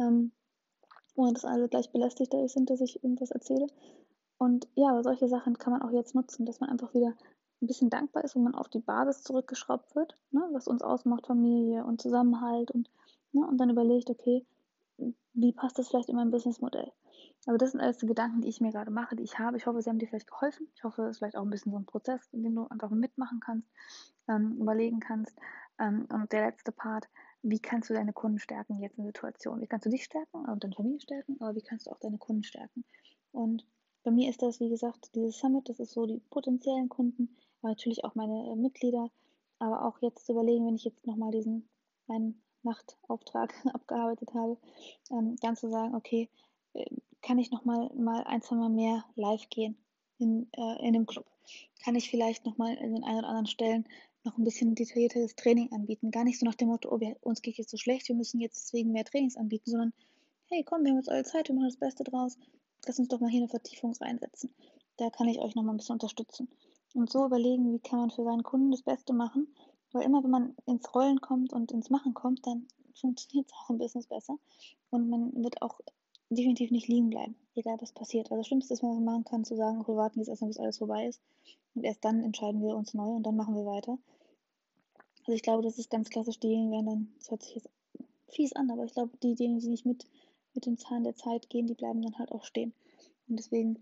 [0.00, 0.32] Ähm,
[1.14, 3.66] ohne dass alle gleich belästigt dadurch sind, dass ich irgendwas erzähle.
[4.38, 7.14] Und ja, solche Sachen kann man auch jetzt nutzen, dass man einfach wieder
[7.62, 11.26] ein bisschen dankbar ist, wo man auf die Basis zurückgeschraubt wird, ne, was uns ausmacht,
[11.26, 12.90] Familie und Zusammenhalt und,
[13.32, 14.44] ne, und dann überlegt, okay,
[15.34, 16.90] wie passt das vielleicht in mein Businessmodell?
[17.46, 19.56] Also das sind alles die Gedanken, die ich mir gerade mache, die ich habe.
[19.56, 20.68] Ich hoffe, sie haben dir vielleicht geholfen.
[20.74, 22.90] Ich hoffe, es ist vielleicht auch ein bisschen so ein Prozess, in dem du einfach
[22.90, 23.68] mitmachen kannst,
[24.28, 25.38] ähm, überlegen kannst.
[25.78, 27.08] Ähm, und der letzte Part,
[27.42, 29.60] wie kannst du deine Kunden stärken jetzt in der Situation?
[29.60, 32.18] Wie kannst du dich stärken und deine Familie stärken, aber wie kannst du auch deine
[32.18, 32.84] Kunden stärken?
[33.30, 33.66] Und
[34.02, 37.70] bei mir ist das, wie gesagt, dieses Summit, das ist so die potenziellen Kunden, aber
[37.70, 39.10] natürlich auch meine Mitglieder,
[39.58, 41.68] aber auch jetzt zu überlegen, wenn ich jetzt nochmal diesen
[42.08, 44.56] einen Nachtauftrag abgearbeitet habe,
[45.10, 46.28] ähm, dann zu sagen, okay,
[46.74, 46.84] äh,
[47.22, 49.76] kann ich nochmal mal ein, zwei Mal mehr live gehen
[50.18, 51.26] in, äh, in dem Club?
[51.82, 53.86] Kann ich vielleicht nochmal in den ein oder anderen Stellen
[54.24, 56.10] noch ein bisschen detailliertes Training anbieten?
[56.10, 58.40] Gar nicht so nach dem Motto, oh, wir, uns geht jetzt so schlecht, wir müssen
[58.40, 59.92] jetzt deswegen mehr Trainings anbieten, sondern
[60.48, 62.38] hey, komm, wir haben jetzt eure Zeit, wir machen das Beste draus.
[62.86, 64.54] Lass uns doch mal hier eine Vertiefung reinsetzen.
[64.96, 66.48] Da kann ich euch nochmal ein bisschen unterstützen.
[66.94, 69.48] Und so überlegen, wie kann man für seinen Kunden das Beste machen.
[69.92, 73.70] Weil immer, wenn man ins Rollen kommt und ins Machen kommt, dann funktioniert es auch
[73.70, 74.38] im Business besser.
[74.90, 75.80] Und man wird auch
[76.30, 78.30] definitiv nicht liegen bleiben, egal was passiert.
[78.30, 80.58] Also das Schlimmste ist, was man machen kann, zu sagen, wir warten jetzt erstmal, bis
[80.58, 81.20] alles vorbei ist.
[81.74, 83.98] Und erst dann entscheiden wir uns neu und dann machen wir weiter.
[85.20, 87.68] Also ich glaube, das ist ganz klassisch, diejenigen werden dann, das hört sich jetzt
[88.28, 90.06] fies an, aber ich glaube, diejenigen, die nicht mit,
[90.54, 92.72] mit dem Zahn der Zeit gehen, die bleiben dann halt auch stehen.
[93.28, 93.76] Und deswegen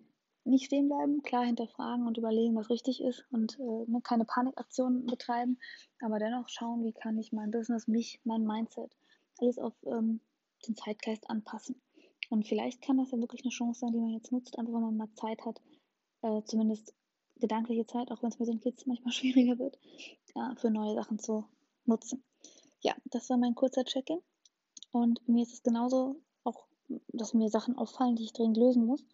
[0.44, 5.06] nicht stehen bleiben, klar hinterfragen und überlegen, was richtig ist und äh, ne, keine Panikaktionen
[5.06, 5.58] betreiben,
[6.00, 8.96] aber dennoch schauen, wie kann ich mein Business, mich, mein Mindset,
[9.38, 10.20] alles auf ähm,
[10.66, 11.80] den Zeitgeist anpassen.
[12.30, 14.80] Und vielleicht kann das ja wirklich eine Chance sein, die man jetzt nutzt, einfach wenn
[14.82, 15.60] man mal Zeit hat,
[16.22, 16.94] äh, zumindest
[17.36, 19.78] gedankliche Zeit, auch wenn es mit den Kids manchmal schwieriger wird,
[20.34, 21.44] äh, für neue Sachen zu
[21.84, 22.24] nutzen.
[22.80, 24.20] Ja, das war mein kurzer Check-in.
[24.92, 26.66] Und mir ist es genauso auch,
[27.08, 29.04] dass mir Sachen auffallen, die ich dringend lösen muss.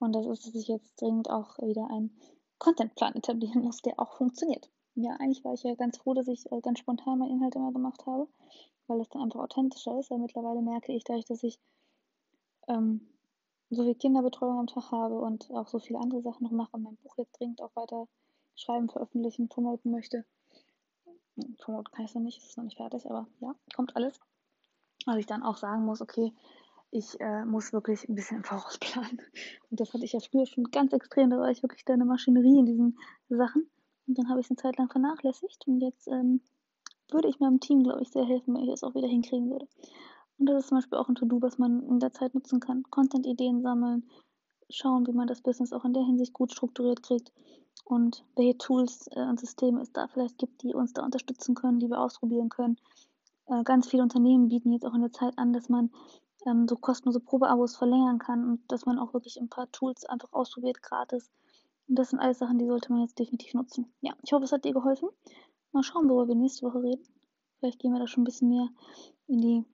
[0.00, 2.10] Und das ist, dass ich jetzt dringend auch wieder einen
[2.58, 4.68] Contentplan etablieren muss, der auch funktioniert.
[4.94, 7.72] Ja, eigentlich war ich ja ganz froh, dass ich äh, ganz spontan meinen Inhalt immer
[7.72, 8.26] gemacht habe,
[8.86, 10.10] weil das dann einfach authentischer ist.
[10.10, 11.60] Weil mittlerweile merke ich dadurch, dass ich
[12.66, 13.06] ähm,
[13.70, 16.82] so viel Kinderbetreuung am Tag habe und auch so viele andere Sachen noch mache und
[16.82, 18.08] mein Buch jetzt dringend auch weiter
[18.56, 20.24] schreiben, veröffentlichen, promoten möchte.
[21.58, 24.20] Promoten kann ich noch nicht, ist noch nicht fertig, aber ja, kommt alles.
[25.06, 26.32] Also ich dann auch sagen muss, okay,
[26.90, 29.20] ich äh, muss wirklich ein bisschen im Voraus planen.
[29.70, 32.58] Und das hatte ich ja früher schon ganz extrem, da war ich wirklich deine Maschinerie
[32.58, 33.70] in diesen Sachen.
[34.06, 36.40] Und dann habe ich es eine Zeit lang vernachlässigt und jetzt ähm,
[37.12, 39.68] würde ich meinem Team, glaube ich, sehr helfen, wenn ich es auch wieder hinkriegen würde.
[40.38, 42.82] Und das ist zum Beispiel auch ein To-Do, was man in der Zeit nutzen kann.
[42.90, 44.08] Content-Ideen sammeln,
[44.68, 47.32] schauen, wie man das Business auch in der Hinsicht gut strukturiert kriegt
[47.84, 51.78] und welche Tools äh, und Systeme es da vielleicht gibt, die uns da unterstützen können,
[51.78, 52.78] die wir ausprobieren können.
[53.46, 55.90] Äh, ganz viele Unternehmen bieten jetzt auch in der Zeit an, dass man
[56.46, 60.32] ähm, so kostenlose Probeabos verlängern kann und dass man auch wirklich ein paar Tools einfach
[60.32, 61.30] ausprobiert, gratis.
[61.88, 63.92] Und das sind alles Sachen, die sollte man jetzt definitiv nutzen.
[64.00, 65.08] Ja, ich hoffe, es hat dir geholfen.
[65.72, 67.04] Mal schauen, worüber wir nächste Woche reden.
[67.58, 68.68] Vielleicht gehen wir da schon ein bisschen mehr
[69.26, 69.64] in die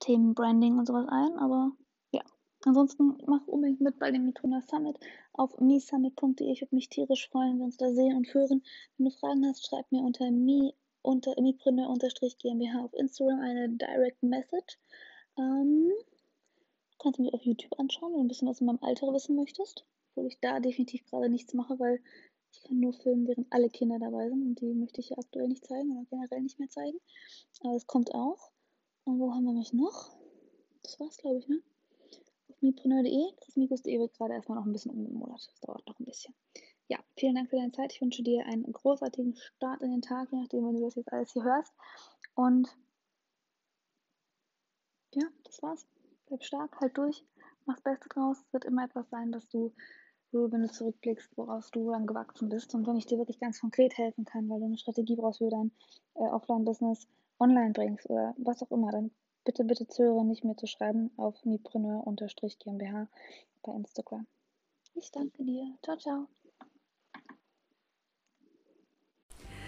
[0.00, 1.72] Themen Branding und sowas ein, aber
[2.12, 2.22] ja.
[2.64, 4.98] Ansonsten mach unbedingt mit bei dem Mitona Summit
[5.32, 6.50] auf mesummit.de.
[6.50, 8.62] Ich würde mich tierisch freuen, wenn wir uns da sehen und hören.
[8.96, 10.72] Wenn du Fragen hast, schreib mir unter me
[11.02, 14.78] unter mipreneur-gmbh auf Instagram eine Direct Message.
[15.38, 15.92] Ähm,
[16.98, 19.36] kannst du mich auf YouTube anschauen, wenn du ein bisschen was in meinem Alter wissen
[19.36, 19.84] möchtest.
[20.10, 22.00] Obwohl ich da definitiv gerade nichts mache, weil
[22.52, 25.48] ich kann nur filmen, während alle Kinder dabei sind und die möchte ich ja aktuell
[25.48, 26.98] nicht zeigen oder generell nicht mehr zeigen.
[27.60, 28.50] Aber es kommt auch.
[29.04, 30.16] Und wo haben wir mich noch?
[30.82, 31.62] Das war's, glaube ich, ne?
[32.48, 33.34] Auf mipreneur.de.
[33.40, 35.48] Chrismikus.de wird gerade erstmal noch ein bisschen umgemodert.
[35.52, 36.34] Das dauert noch ein bisschen.
[36.88, 37.92] Ja, vielen Dank für deine Zeit.
[37.92, 41.12] Ich wünsche dir einen großartigen Start in den Tag, je nachdem, wenn du das jetzt
[41.12, 41.72] alles hier hörst.
[42.34, 42.68] Und
[45.16, 45.86] ja, das war's.
[46.26, 47.24] Bleib stark, halt durch,
[47.66, 48.38] mach das Beste draus.
[48.38, 49.72] Es wird immer etwas sein, dass du,
[50.32, 52.74] wenn du zurückblickst, woraus du dann gewachsen bist.
[52.74, 55.48] Und wenn ich dir wirklich ganz konkret helfen kann, weil du eine Strategie brauchst für
[55.48, 55.70] dein
[56.14, 57.08] äh, Offline-Business,
[57.38, 59.10] online bringst oder was auch immer, dann
[59.44, 63.08] bitte, bitte zögere nicht mir zu schreiben auf mipreneur-gmbh
[63.62, 64.26] bei Instagram.
[64.94, 65.76] Ich danke dir.
[65.82, 66.28] Ciao, ciao.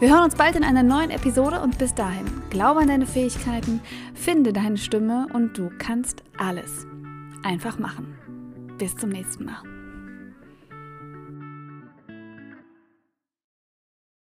[0.00, 3.80] Wir hören uns bald in einer neuen Episode und bis dahin, glaube an deine Fähigkeiten,
[4.14, 6.86] finde deine Stimme und du kannst alles
[7.42, 8.18] einfach machen.
[8.78, 9.75] Bis zum nächsten Mal.